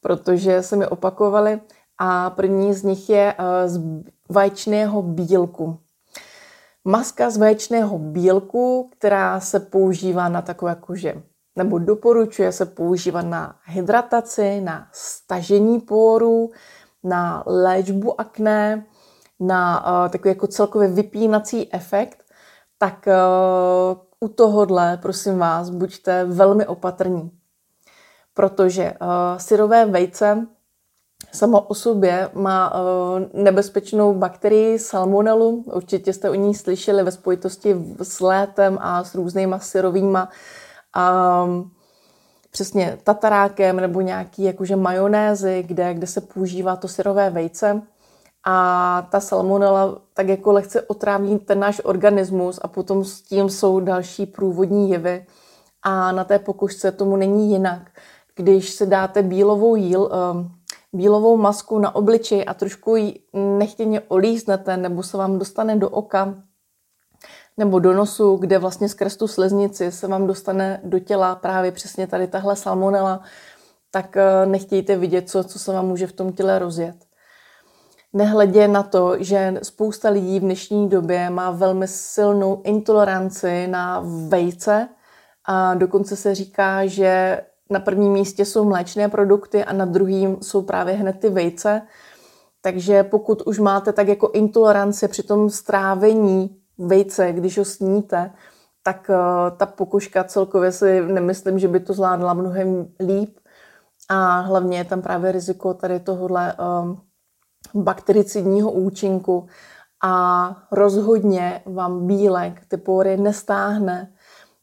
protože 0.00 0.62
se 0.62 0.76
mi 0.76 0.86
opakovaly. 0.86 1.60
A 1.98 2.30
první 2.30 2.74
z 2.74 2.82
nich 2.82 3.10
je 3.10 3.34
vaječného 4.32 5.02
bílku. 5.02 5.78
Maska 6.84 7.30
z 7.30 7.36
vaječného 7.36 7.98
bílku, 7.98 8.90
která 8.98 9.40
se 9.40 9.60
používá 9.60 10.28
na 10.28 10.42
takové 10.42 10.70
jakože, 10.70 11.22
nebo 11.56 11.78
doporučuje 11.78 12.52
se 12.52 12.66
používat 12.66 13.22
na 13.22 13.56
hydrataci, 13.64 14.60
na 14.60 14.88
stažení 14.92 15.80
pórů, 15.80 16.50
na 17.04 17.42
léčbu 17.46 18.20
akné, 18.20 18.86
na 19.40 19.86
uh, 20.04 20.08
takový 20.08 20.28
jako 20.28 20.46
celkově 20.46 20.88
vypínací 20.88 21.74
efekt, 21.74 22.24
tak 22.78 23.06
uh, 23.06 24.28
u 24.28 24.28
tohohle, 24.28 24.98
prosím 25.02 25.38
vás, 25.38 25.70
buďte 25.70 26.24
velmi 26.24 26.66
opatrní. 26.66 27.30
Protože 28.34 28.92
uh, 28.92 29.38
syrové 29.38 29.86
vejce 29.86 30.46
samo 31.32 31.60
o 31.60 31.74
sobě 31.74 32.30
má 32.34 32.74
uh, 32.74 33.42
nebezpečnou 33.42 34.14
bakterii 34.14 34.78
salmonelu. 34.78 35.64
Určitě 35.74 36.12
jste 36.12 36.30
o 36.30 36.34
ní 36.34 36.54
slyšeli 36.54 37.02
ve 37.02 37.10
spojitosti 37.10 37.76
s 38.02 38.20
létem 38.20 38.78
a 38.80 39.04
s 39.04 39.14
různýma 39.14 39.58
syrovýma 39.58 40.28
um, 41.44 41.70
přesně 42.50 42.98
tatarákem 43.04 43.76
nebo 43.76 44.00
nějaký 44.00 44.42
jakože 44.42 44.76
majonézy, 44.76 45.64
kde, 45.66 45.94
kde 45.94 46.06
se 46.06 46.20
používá 46.20 46.76
to 46.76 46.88
syrové 46.88 47.30
vejce 47.30 47.82
a 48.44 49.08
ta 49.10 49.20
salmonella 49.20 49.98
tak 50.14 50.28
jako 50.28 50.52
lehce 50.52 50.82
otráví 50.82 51.38
ten 51.38 51.60
náš 51.60 51.80
organismus 51.84 52.58
a 52.62 52.68
potom 52.68 53.04
s 53.04 53.22
tím 53.22 53.50
jsou 53.50 53.80
další 53.80 54.26
průvodní 54.26 54.90
jevy 54.90 55.26
a 55.82 56.12
na 56.12 56.24
té 56.24 56.38
pokušce 56.38 56.92
tomu 56.92 57.16
není 57.16 57.50
jinak. 57.50 57.90
Když 58.36 58.70
se 58.70 58.86
dáte 58.86 59.22
bílovou 59.22 59.76
jíl, 59.76 60.02
um, 60.02 60.50
bílovou 60.92 61.36
masku 61.36 61.78
na 61.78 61.94
obličej 61.94 62.44
a 62.46 62.54
trošku 62.54 62.96
ji 62.96 63.20
nechtěně 63.32 64.00
olíznete 64.00 64.76
nebo 64.76 65.02
se 65.02 65.16
vám 65.16 65.38
dostane 65.38 65.76
do 65.76 65.88
oka 65.88 66.34
nebo 67.56 67.78
do 67.78 67.92
nosu, 67.92 68.36
kde 68.36 68.58
vlastně 68.58 68.88
skrz 68.88 69.16
tu 69.16 69.28
sleznici 69.28 69.92
se 69.92 70.06
vám 70.06 70.26
dostane 70.26 70.80
do 70.84 70.98
těla 70.98 71.34
právě 71.34 71.72
přesně 71.72 72.06
tady 72.06 72.26
tahle 72.26 72.56
salmonela, 72.56 73.20
tak 73.90 74.16
eh, 74.16 74.46
nechtějte 74.46 74.96
vidět, 74.96 75.30
co, 75.30 75.44
co 75.44 75.58
se 75.58 75.72
vám 75.72 75.86
může 75.86 76.06
v 76.06 76.12
tom 76.12 76.32
těle 76.32 76.58
rozjet. 76.58 76.96
Nehledě 78.12 78.68
na 78.68 78.82
to, 78.82 79.16
že 79.18 79.54
spousta 79.62 80.08
lidí 80.08 80.38
v 80.38 80.42
dnešní 80.42 80.88
době 80.88 81.30
má 81.30 81.50
velmi 81.50 81.88
silnou 81.88 82.62
intoleranci 82.64 83.66
na 83.66 84.02
vejce 84.28 84.88
a 85.44 85.74
dokonce 85.74 86.16
se 86.16 86.34
říká, 86.34 86.86
že 86.86 87.40
na 87.72 87.80
prvním 87.80 88.12
místě 88.12 88.44
jsou 88.44 88.64
mléčné 88.64 89.08
produkty 89.08 89.64
a 89.64 89.72
na 89.72 89.84
druhým 89.84 90.36
jsou 90.42 90.62
právě 90.62 90.94
hned 90.94 91.20
ty 91.20 91.30
vejce. 91.30 91.82
Takže 92.60 93.02
pokud 93.02 93.42
už 93.42 93.58
máte 93.58 93.92
tak 93.92 94.08
jako 94.08 94.30
intoleranci 94.30 95.08
při 95.08 95.22
tom 95.22 95.50
strávení 95.50 96.56
vejce, 96.78 97.32
když 97.32 97.58
ho 97.58 97.64
sníte, 97.64 98.32
tak 98.82 99.10
uh, 99.10 99.56
ta 99.56 99.66
pokuška 99.66 100.24
celkově 100.24 100.72
si 100.72 101.00
nemyslím, 101.00 101.58
že 101.58 101.68
by 101.68 101.80
to 101.80 101.92
zvládla 101.92 102.34
mnohem 102.34 102.88
líp. 103.00 103.38
A 104.08 104.40
hlavně 104.40 104.78
je 104.78 104.84
tam 104.84 105.02
právě 105.02 105.32
riziko 105.32 105.74
tady 105.74 106.00
tohohle 106.00 106.54
um, 106.54 107.00
baktericidního 107.74 108.70
účinku 108.70 109.46
a 110.04 110.56
rozhodně 110.72 111.62
vám 111.66 112.06
bílek 112.06 112.62
ty 112.68 112.76
pory 112.76 113.16
nestáhne, 113.16 114.12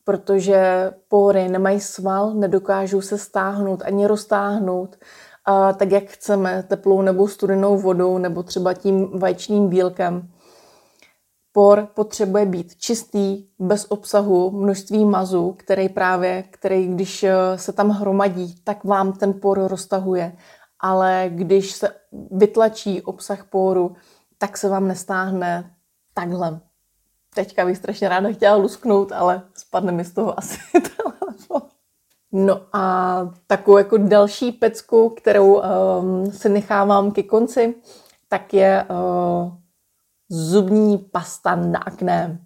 protože 0.09 0.91
pory 1.07 1.47
nemají 1.47 1.79
sval, 1.79 2.33
nedokážou 2.33 3.01
se 3.01 3.17
stáhnout 3.17 3.81
ani 3.85 4.07
roztáhnout, 4.07 4.95
a 5.45 5.73
tak 5.73 5.91
jak 5.91 6.03
chceme, 6.03 6.63
teplou 6.63 7.01
nebo 7.01 7.27
studenou 7.27 7.77
vodou, 7.77 8.17
nebo 8.17 8.43
třeba 8.43 8.73
tím 8.73 9.19
vaječným 9.19 9.67
bílkem. 9.69 10.31
Por 11.51 11.87
potřebuje 11.93 12.45
být 12.45 12.75
čistý, 12.75 13.45
bez 13.59 13.85
obsahu, 13.89 14.51
množství 14.51 15.05
mazu, 15.05 15.55
který 15.57 15.89
právě, 15.89 16.43
který 16.43 16.87
když 16.87 17.23
eh, 17.23 17.33
se 17.55 17.73
tam 17.73 17.89
hromadí, 17.89 18.55
tak 18.63 18.83
vám 18.83 19.13
ten 19.13 19.33
por 19.41 19.67
roztahuje. 19.67 20.35
Ale 20.79 21.25
když 21.29 21.71
se 21.71 21.89
vytlačí 22.31 23.01
obsah 23.01 23.43
poru, 23.43 23.95
tak 24.37 24.57
se 24.57 24.69
vám 24.69 24.87
nestáhne 24.87 25.71
takhle 26.13 26.59
teďka 27.35 27.65
bych 27.65 27.77
strašně 27.77 28.09
ráda 28.09 28.29
chtěla 28.31 28.55
lusknout, 28.55 29.11
ale 29.11 29.41
spadne 29.53 29.91
mi 29.91 30.05
z 30.05 30.13
toho 30.13 30.39
asi 30.39 30.59
telefon. 30.71 31.61
No 32.31 32.61
a 32.73 33.21
takovou 33.47 33.77
jako 33.77 33.97
další 33.97 34.51
pecku, 34.51 35.09
kterou 35.09 35.61
um, 35.61 36.31
si 36.31 36.49
nechávám 36.49 37.11
ke 37.11 37.23
konci, 37.23 37.75
tak 38.27 38.53
je 38.53 38.85
uh, 38.89 39.51
zubní 40.29 40.97
pasta 40.97 41.55
na 41.55 41.79
akné. 41.79 42.39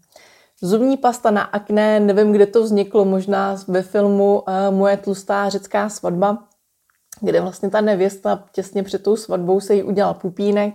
Zubní 0.61 0.97
pasta 0.97 1.31
na 1.31 1.41
akné, 1.41 1.99
nevím, 1.99 2.31
kde 2.31 2.45
to 2.45 2.63
vzniklo, 2.63 3.05
možná 3.05 3.57
ve 3.67 3.81
filmu 3.81 4.39
uh, 4.39 4.75
Moje 4.75 4.97
tlustá 4.97 5.49
řecká 5.49 5.89
svatba, 5.89 6.47
kde 7.21 7.41
vlastně 7.41 7.69
ta 7.69 7.81
nevěsta 7.81 8.43
těsně 8.51 8.83
před 8.83 9.03
tou 9.03 9.15
svatbou 9.15 9.59
se 9.59 9.75
jí 9.75 9.83
udělal 9.83 10.13
pupínek 10.13 10.73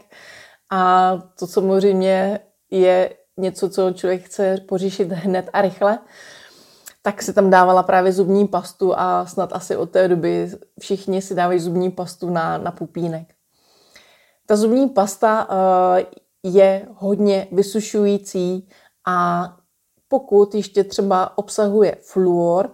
a 0.71 1.12
to 1.38 1.47
samozřejmě 1.47 2.40
je 2.71 3.11
něco, 3.38 3.70
co 3.70 3.92
člověk 3.92 4.22
chce 4.22 4.57
pořešit 4.68 5.12
hned 5.12 5.51
a 5.53 5.62
rychle, 5.62 5.98
tak 7.03 7.22
si 7.22 7.33
tam 7.33 7.51
dávala 7.51 7.83
právě 7.83 8.12
zubní 8.12 8.48
pastu 8.48 8.98
a 8.98 9.27
snad 9.27 9.53
asi 9.53 9.77
od 9.77 9.90
té 9.90 10.09
doby 10.09 10.51
všichni 10.81 11.22
si 11.22 11.35
dávají 11.35 11.61
zubní 11.61 11.90
pastu 11.90 12.31
na, 12.31 12.59
na 12.59 12.70
pupínek. 12.70 13.35
Ta 14.46 14.57
zubní 14.57 14.88
pasta 14.88 15.48
uh, 15.51 16.05
je 16.42 16.88
hodně 16.94 17.48
vysušující 17.53 18.68
a 19.07 19.48
pokud 20.09 20.55
ještě 20.55 20.85
třeba 20.85 21.38
obsahuje 21.38 21.96
fluor, 22.01 22.70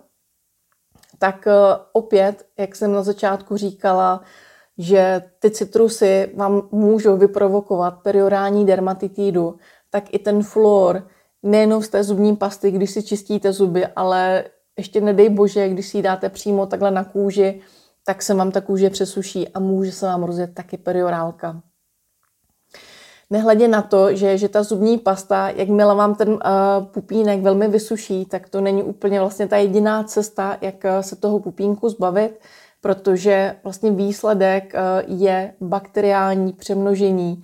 tak 1.19 1.47
uh, 1.47 1.53
opět, 1.93 2.47
jak 2.59 2.77
jsem 2.77 2.93
na 2.93 3.03
začátku 3.03 3.57
říkala, 3.57 4.21
že 4.79 5.23
ty 5.39 5.51
citrusy 5.51 6.33
vám 6.37 6.69
můžou 6.73 7.17
vyprovokovat 7.17 8.03
periorální 8.03 8.67
dermatitidu, 8.67 9.57
tak 9.95 10.15
i 10.15 10.19
ten 10.19 10.43
fluor, 10.43 11.07
nejenom 11.43 11.83
z 11.83 11.89
té 11.89 12.05
zubní 12.05 12.37
pasty, 12.37 12.71
když 12.71 12.91
si 12.91 13.03
čistíte 13.03 13.53
zuby, 13.53 13.87
ale 13.87 14.45
ještě 14.79 15.01
nedej 15.01 15.29
bože, 15.29 15.69
když 15.69 15.89
si 15.89 15.99
ji 15.99 16.03
dáte 16.03 16.29
přímo 16.29 16.67
takhle 16.67 16.91
na 16.91 17.05
kůži, 17.05 17.61
tak 18.07 18.23
se 18.23 18.35
vám 18.35 18.51
ta 18.51 18.61
kůže 18.61 18.91
přesuší 18.91 19.49
a 19.49 19.61
může 19.61 19.93
se 19.93 20.07
vám 20.07 20.23
rozjet 20.23 20.55
taky 20.55 20.77
periorálka. 20.77 21.63
Nehledě 23.31 23.69
na 23.69 23.83
to, 23.83 24.15
že, 24.15 24.39
že 24.39 24.49
ta 24.49 24.63
zubní 24.63 24.99
pasta, 24.99 25.49
jakmile 25.49 25.95
vám 25.95 26.15
ten 26.15 26.29
uh, 26.29 26.39
pupínek 26.85 27.41
velmi 27.41 27.69
vysuší, 27.69 28.27
tak 28.27 28.49
to 28.49 28.61
není 28.61 28.83
úplně 28.83 29.21
vlastně 29.21 29.49
ta 29.49 29.57
jediná 29.57 30.05
cesta, 30.05 30.59
jak 30.61 30.85
uh, 30.85 31.01
se 31.01 31.17
toho 31.17 31.41
pupínku 31.41 31.89
zbavit, 31.89 32.41
protože 32.81 33.57
vlastně 33.65 33.91
výsledek 33.91 34.75
uh, 34.75 35.21
je 35.21 35.55
bakteriální 35.61 36.53
přemnožení 36.53 37.43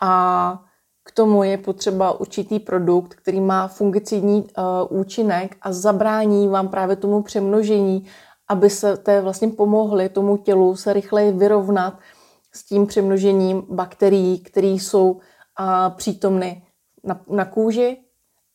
a 0.00 0.64
k 1.04 1.12
tomu 1.12 1.42
je 1.42 1.58
potřeba 1.58 2.20
určitý 2.20 2.58
produkt, 2.58 3.14
který 3.14 3.40
má 3.40 3.68
fungicidní 3.68 4.42
uh, 4.42 5.00
účinek 5.00 5.56
a 5.62 5.72
zabrání 5.72 6.48
vám 6.48 6.68
právě 6.68 6.96
tomu 6.96 7.22
přemnožení, 7.22 8.06
aby 8.48 8.70
se 8.70 8.96
té 8.96 9.20
vlastně 9.20 9.48
pomohly 9.48 10.08
tomu 10.08 10.36
tělu 10.36 10.76
se 10.76 10.92
rychleji 10.92 11.32
vyrovnat 11.32 11.98
s 12.52 12.64
tím 12.64 12.86
přemnožením 12.86 13.66
bakterií, 13.70 14.38
které 14.38 14.66
jsou 14.66 15.10
uh, 15.10 15.20
přítomny 15.96 16.62
na, 17.04 17.20
na 17.28 17.44
kůži 17.44 17.96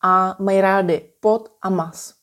a 0.04 0.36
mají 0.40 0.62
rády 0.62 1.10
pot 1.20 1.50
a 1.62 1.70
mas. 1.70 2.14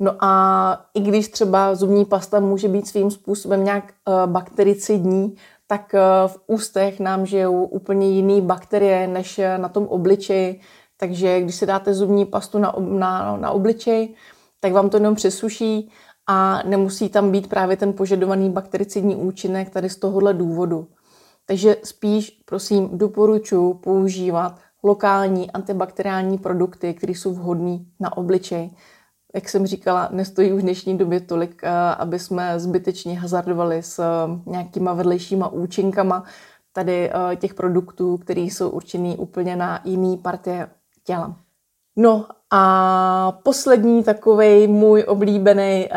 No 0.00 0.24
a 0.24 0.86
i 0.94 1.00
když 1.00 1.28
třeba 1.28 1.74
zubní 1.74 2.04
pasta 2.04 2.40
může 2.40 2.68
být 2.68 2.88
svým 2.88 3.10
způsobem 3.10 3.64
nějak 3.64 3.84
uh, 3.84 4.32
baktericidní, 4.32 5.36
tak 5.70 5.94
eh, 5.94 6.00
v 6.26 6.38
ústech 6.46 7.00
nám 7.00 7.26
žijou 7.26 7.64
úplně 7.64 8.10
jiné 8.10 8.40
bakterie 8.40 9.06
než 9.06 9.38
eh, 9.38 9.58
na 9.58 9.68
tom 9.68 9.86
obličeji. 9.86 10.60
Takže 10.96 11.40
když 11.40 11.54
si 11.54 11.66
dáte 11.66 11.94
zubní 11.94 12.26
pastu 12.26 12.58
na, 12.58 12.74
na, 12.78 13.36
na 13.36 13.50
obličej, 13.50 14.14
tak 14.60 14.72
vám 14.72 14.90
to 14.90 14.96
jenom 14.96 15.14
přesuší 15.14 15.90
a 16.26 16.62
nemusí 16.66 17.08
tam 17.08 17.30
být 17.30 17.46
právě 17.46 17.76
ten 17.76 17.92
požadovaný 17.92 18.50
baktericidní 18.50 19.16
účinek 19.16 19.70
tady 19.70 19.90
z 19.90 19.96
tohohle 19.96 20.34
důvodu. 20.34 20.86
Takže 21.46 21.76
spíš, 21.84 22.42
prosím, 22.44 22.98
doporučuji 22.98 23.74
používat 23.74 24.58
lokální 24.82 25.50
antibakteriální 25.50 26.38
produkty, 26.38 26.94
které 26.94 27.12
jsou 27.12 27.34
vhodné 27.34 27.78
na 28.00 28.16
obličej. 28.16 28.70
Jak 29.34 29.48
jsem 29.48 29.66
říkala, 29.66 30.08
nestojí 30.12 30.52
v 30.52 30.62
dnešní 30.62 30.98
době 30.98 31.20
tolik, 31.20 31.60
eh, 31.64 31.70
aby 31.98 32.18
jsme 32.18 32.60
zbytečně 32.60 33.20
hazardovali 33.20 33.82
s 33.82 33.98
eh, 33.98 34.50
nějakýma 34.50 34.92
vedlejšíma 34.92 35.48
účinkama 35.48 36.24
tady 36.72 37.10
eh, 37.10 37.36
těch 37.36 37.54
produktů, 37.54 38.16
které 38.16 38.40
jsou 38.40 38.68
určený 38.68 39.16
úplně 39.16 39.56
na 39.56 39.80
jiný 39.84 40.16
partie 40.16 40.68
těla. 41.04 41.36
No 41.96 42.26
a 42.50 43.38
poslední 43.42 44.04
takový 44.04 44.66
můj 44.66 45.04
oblíbený 45.08 45.88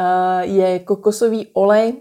je 0.42 0.80
kokosový 0.80 1.48
olej. 1.54 1.94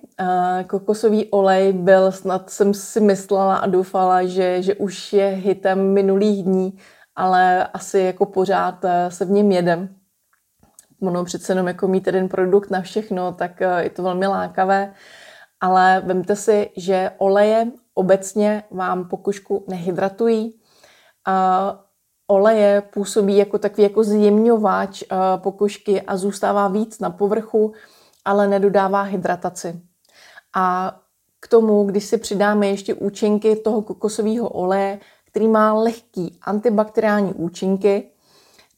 Kokosový 0.66 1.30
olej 1.30 1.72
byl, 1.72 2.12
snad 2.12 2.50
jsem 2.50 2.74
si 2.74 3.00
myslela 3.00 3.56
a 3.56 3.66
doufala, 3.66 4.24
že, 4.24 4.62
že 4.62 4.74
už 4.74 5.12
je 5.12 5.26
hitem 5.26 5.92
minulých 5.92 6.44
dní, 6.44 6.78
ale 7.16 7.66
asi 7.66 7.98
jako 7.98 8.26
pořád 8.26 8.84
se 9.08 9.24
v 9.24 9.30
něm 9.30 9.52
jedem. 9.52 10.01
Ono 11.02 11.24
přece 11.24 11.52
jenom 11.52 11.66
jako 11.66 11.88
mít 11.88 12.06
jeden 12.06 12.28
produkt 12.28 12.70
na 12.70 12.80
všechno, 12.80 13.32
tak 13.32 13.50
uh, 13.60 13.78
je 13.78 13.90
to 13.90 14.02
velmi 14.02 14.26
lákavé. 14.26 14.94
Ale 15.60 16.02
vemte 16.06 16.36
si, 16.36 16.70
že 16.76 17.10
oleje 17.18 17.70
obecně 17.94 18.64
vám 18.70 19.08
pokožku 19.08 19.64
nehydratují. 19.68 20.54
Uh, 21.28 21.78
oleje 22.26 22.82
působí 22.92 23.36
jako 23.36 23.58
takový 23.58 23.82
jako 23.82 24.04
zjemňovač 24.04 25.02
uh, 25.02 25.18
pokožky 25.42 26.02
a 26.02 26.16
zůstává 26.16 26.68
víc 26.68 26.98
na 26.98 27.10
povrchu, 27.10 27.72
ale 28.24 28.48
nedodává 28.48 29.02
hydrataci. 29.02 29.80
A 30.54 30.96
k 31.40 31.48
tomu, 31.48 31.84
když 31.84 32.04
si 32.04 32.18
přidáme 32.18 32.66
ještě 32.66 32.94
účinky 32.94 33.56
toho 33.56 33.82
kokosového 33.82 34.48
oleje, 34.48 34.98
který 35.26 35.48
má 35.48 35.72
lehký 35.72 36.38
antibakteriální 36.42 37.32
účinky, 37.32 38.11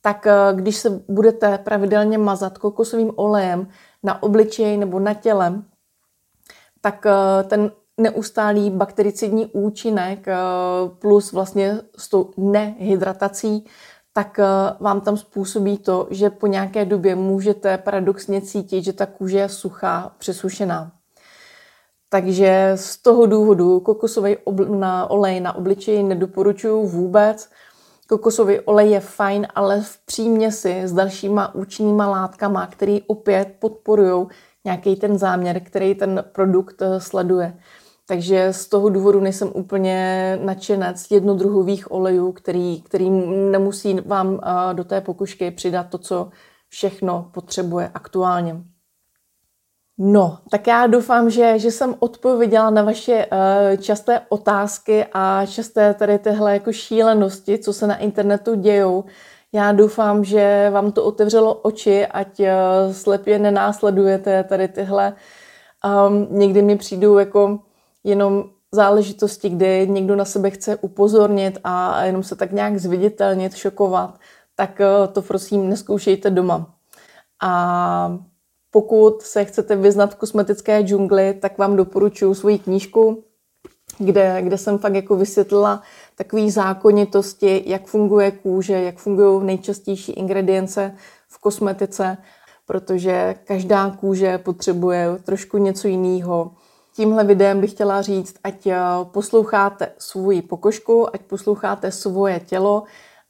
tak 0.04 0.26
uh, 0.26 0.58
když 0.60 0.76
se 0.76 1.02
budete 1.08 1.58
pravidelně 1.58 2.18
mazat 2.18 2.58
kokosovým 2.58 3.12
olejem 3.16 3.68
na 4.02 4.22
obličeji 4.22 4.76
nebo 4.76 5.00
na 5.00 5.14
těle, 5.14 5.62
tak 6.80 7.04
uh, 7.04 7.48
ten 7.48 7.70
neustálý 7.98 8.70
baktericidní 8.70 9.46
účinek 9.46 10.28
eh, 10.28 10.36
plus 10.98 11.32
vlastně 11.32 11.80
s 11.96 12.08
tou 12.08 12.30
nehydratací, 12.36 13.64
tak 14.12 14.38
eh, 14.38 14.44
vám 14.80 15.00
tam 15.00 15.16
způsobí 15.16 15.78
to, 15.78 16.08
že 16.10 16.30
po 16.30 16.46
nějaké 16.46 16.84
době 16.84 17.14
můžete 17.14 17.78
paradoxně 17.78 18.40
cítit, 18.40 18.84
že 18.84 18.92
ta 18.92 19.06
kůže 19.06 19.38
je 19.38 19.48
suchá, 19.48 20.14
přesušená. 20.18 20.92
Takže 22.08 22.72
z 22.74 22.96
toho 23.02 23.26
důvodu 23.26 23.80
kokosový 23.80 24.36
olej 25.08 25.40
na 25.40 25.56
obličeji 25.56 26.02
nedoporučuju 26.02 26.86
vůbec. 26.86 27.48
Kokosový 28.08 28.60
olej 28.60 28.90
je 28.90 29.00
fajn, 29.00 29.46
ale 29.54 29.80
v 29.80 29.98
příměsi 30.04 30.82
s 30.84 30.92
dalšíma 30.92 31.54
účinnýma 31.54 32.06
látkama, 32.08 32.66
které 32.66 32.98
opět 33.06 33.56
podporují 33.58 34.26
nějaký 34.64 34.96
ten 34.96 35.18
záměr, 35.18 35.60
který 35.60 35.94
ten 35.94 36.24
produkt 36.32 36.82
eh, 36.82 37.00
sleduje. 37.00 37.58
Takže 38.06 38.52
z 38.52 38.66
toho 38.68 38.88
důvodu 38.88 39.20
nejsem 39.20 39.50
úplně 39.54 40.38
nadšenec 40.44 41.10
jednodruhových 41.10 41.92
olejů, 41.92 42.32
který, 42.32 42.82
který 42.82 43.10
nemusí 43.50 44.00
vám 44.06 44.40
do 44.72 44.84
té 44.84 45.00
pokušky 45.00 45.50
přidat 45.50 45.88
to, 45.88 45.98
co 45.98 46.30
všechno 46.68 47.30
potřebuje 47.34 47.90
aktuálně. 47.94 48.73
No, 49.98 50.38
tak 50.50 50.66
já 50.66 50.86
doufám, 50.86 51.30
že, 51.30 51.58
že 51.58 51.70
jsem 51.70 51.94
odpověděla 51.98 52.70
na 52.70 52.82
vaše 52.82 53.26
uh, 53.26 53.76
časté 53.82 54.20
otázky 54.28 55.06
a 55.12 55.46
časté 55.46 55.94
tady 55.94 56.18
tyhle 56.18 56.52
jako 56.52 56.72
šílenosti, 56.72 57.58
co 57.58 57.72
se 57.72 57.86
na 57.86 57.96
internetu 57.96 58.54
dějou. 58.54 59.04
Já 59.52 59.72
doufám, 59.72 60.24
že 60.24 60.70
vám 60.70 60.92
to 60.92 61.04
otevřelo 61.04 61.54
oči, 61.54 62.06
ať 62.06 62.40
uh, 62.40 62.46
slepě 62.92 63.38
nenásledujete 63.38 64.44
tady 64.44 64.68
tyhle. 64.68 65.14
Um, 66.08 66.26
někdy 66.30 66.62
mi 66.62 66.76
přijdou 66.76 67.18
jako 67.18 67.58
jenom 68.04 68.44
záležitosti, 68.74 69.48
kdy 69.48 69.88
někdo 69.88 70.16
na 70.16 70.24
sebe 70.24 70.50
chce 70.50 70.76
upozornit 70.76 71.58
a 71.64 72.04
jenom 72.04 72.22
se 72.22 72.36
tak 72.36 72.52
nějak 72.52 72.78
zviditelnit, 72.78 73.54
šokovat, 73.54 74.18
tak 74.56 74.80
eh, 74.80 75.08
to 75.12 75.22
prosím 75.22 75.68
neskoušejte 75.68 76.30
doma. 76.30 76.74
A 77.42 78.18
pokud 78.74 79.22
se 79.22 79.44
chcete 79.44 79.76
vyznat 79.76 80.14
v 80.14 80.16
kosmetické 80.16 80.80
džungli, 80.80 81.34
tak 81.34 81.58
vám 81.58 81.76
doporučuji 81.76 82.34
svoji 82.34 82.58
knížku, 82.58 83.24
kde, 83.98 84.42
kde 84.42 84.58
jsem 84.58 84.78
fakt 84.78 84.94
jako 84.94 85.16
vysvětlila 85.16 85.82
takové 86.14 86.50
zákonitosti, 86.50 87.62
jak 87.66 87.86
funguje 87.86 88.30
kůže, 88.30 88.72
jak 88.72 88.96
fungují 88.96 89.46
nejčastější 89.46 90.12
ingredience 90.12 90.94
v 91.28 91.38
kosmetice, 91.38 92.16
protože 92.66 93.34
každá 93.44 93.90
kůže 93.90 94.38
potřebuje 94.38 95.06
trošku 95.24 95.58
něco 95.58 95.88
jiného. 95.88 96.50
Tímhle 96.96 97.24
videem 97.24 97.60
bych 97.60 97.70
chtěla 97.70 98.02
říct, 98.02 98.34
ať 98.44 98.66
eh, 98.66 98.78
posloucháte 99.04 99.92
svůj 99.98 100.42
pokožku, 100.42 101.14
ať 101.14 101.20
posloucháte 101.20 101.90
svoje 101.90 102.40
tělo, 102.40 102.82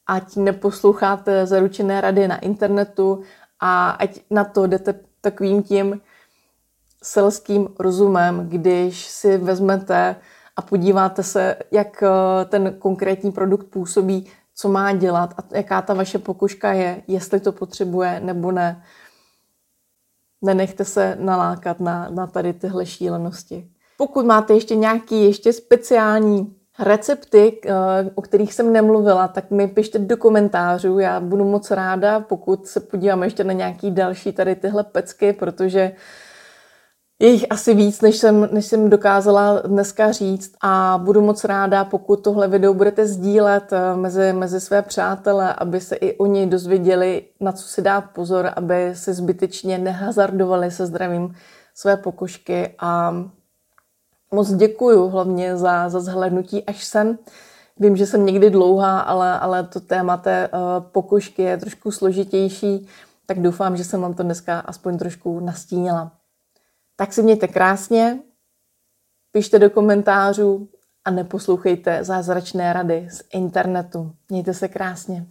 ať 0.06 0.36
neposloucháte 0.36 1.46
zaručené 1.46 2.00
rady 2.00 2.28
na 2.28 2.38
internetu 2.38 3.22
a 3.60 3.90
ať 3.90 4.20
na 4.30 4.44
to 4.44 4.66
jdete 4.66 5.13
takovým 5.24 5.62
tím 5.62 6.00
selským 7.02 7.68
rozumem, 7.78 8.48
když 8.48 9.06
si 9.06 9.38
vezmete 9.38 10.16
a 10.56 10.62
podíváte 10.62 11.22
se, 11.22 11.56
jak 11.70 12.02
eh, 12.02 12.44
ten 12.44 12.74
konkrétní 12.78 13.32
produkt 13.32 13.64
působí, 13.64 14.26
co 14.54 14.68
má 14.68 14.92
dělat 14.92 15.34
a 15.38 15.56
jaká 15.56 15.82
ta 15.82 15.94
vaše 15.94 16.18
pokožka 16.18 16.72
je, 16.72 17.02
jestli 17.06 17.40
to 17.40 17.52
potřebuje 17.52 18.20
nebo 18.20 18.52
ne 18.52 18.84
nenechte 20.44 20.84
se 20.84 21.16
nalákat 21.20 21.80
na, 21.80 22.08
na 22.10 22.26
tady 22.26 22.52
tyhle 22.52 22.86
šílenosti. 22.86 23.70
Pokud 23.96 24.26
máte 24.26 24.54
ještě 24.54 24.76
nějaký 24.76 25.24
ještě 25.24 25.52
speciální 25.52 26.56
recepty, 26.78 27.60
eh, 27.66 27.72
o 28.14 28.22
kterých 28.22 28.54
jsem 28.54 28.72
nemluvila, 28.72 29.28
tak 29.28 29.50
mi 29.50 29.68
pište 29.68 29.98
do 29.98 30.16
komentářů. 30.16 30.98
Já 30.98 31.20
budu 31.20 31.44
moc 31.44 31.70
ráda, 31.70 32.20
pokud 32.20 32.66
se 32.66 32.80
podíváme 32.80 33.26
ještě 33.26 33.44
na 33.44 33.52
nějaký 33.52 33.90
další 33.90 34.32
tady 34.32 34.54
tyhle 34.54 34.84
pecky, 34.84 35.32
protože 35.32 35.92
je 37.18 37.30
jich 37.30 37.46
asi 37.50 37.74
víc, 37.74 38.00
než 38.00 38.16
jsem, 38.16 38.48
než 38.52 38.66
jsem 38.66 38.90
dokázala 38.90 39.60
dneska 39.60 40.12
říct 40.12 40.52
a 40.62 41.00
budu 41.04 41.20
moc 41.20 41.44
ráda, 41.44 41.84
pokud 41.84 42.16
tohle 42.16 42.48
video 42.48 42.74
budete 42.74 43.06
sdílet 43.06 43.72
eh, 43.72 43.96
mezi, 43.96 44.32
mezi 44.32 44.60
své 44.60 44.82
přátele, 44.82 45.54
aby 45.54 45.80
se 45.80 45.96
i 45.96 46.18
oni 46.18 46.46
dozvěděli, 46.46 47.22
na 47.40 47.52
co 47.52 47.68
si 47.68 47.82
dát 47.82 48.00
pozor, 48.00 48.50
aby 48.56 48.90
se 48.92 49.14
zbytečně 49.14 49.78
nehazardovali 49.78 50.70
se 50.70 50.86
zdravím 50.86 51.34
své 51.74 51.96
pokožky 51.96 52.74
a 52.78 53.14
moc 54.32 54.52
děkuju 54.52 55.08
hlavně 55.08 55.56
za, 55.56 55.88
za 55.88 56.00
zhlednutí 56.00 56.64
až 56.64 56.84
sem. 56.84 57.18
Vím, 57.76 57.96
že 57.96 58.06
jsem 58.06 58.26
někdy 58.26 58.50
dlouhá, 58.50 59.00
ale, 59.00 59.38
ale 59.40 59.64
to 59.64 59.80
téma 59.80 60.16
té 60.16 60.48
uh, 60.48 60.58
pokožky 60.92 61.42
je 61.42 61.56
trošku 61.56 61.90
složitější, 61.90 62.88
tak 63.26 63.40
doufám, 63.40 63.76
že 63.76 63.84
jsem 63.84 64.00
vám 64.00 64.14
to 64.14 64.22
dneska 64.22 64.60
aspoň 64.60 64.98
trošku 64.98 65.40
nastínila. 65.40 66.12
Tak 66.96 67.12
si 67.12 67.22
mějte 67.22 67.48
krásně, 67.48 68.18
pište 69.32 69.58
do 69.58 69.70
komentářů 69.70 70.68
a 71.04 71.10
neposlouchejte 71.10 72.04
zázračné 72.04 72.72
rady 72.72 73.08
z 73.10 73.22
internetu. 73.32 74.12
Mějte 74.28 74.54
se 74.54 74.68
krásně. 74.68 75.26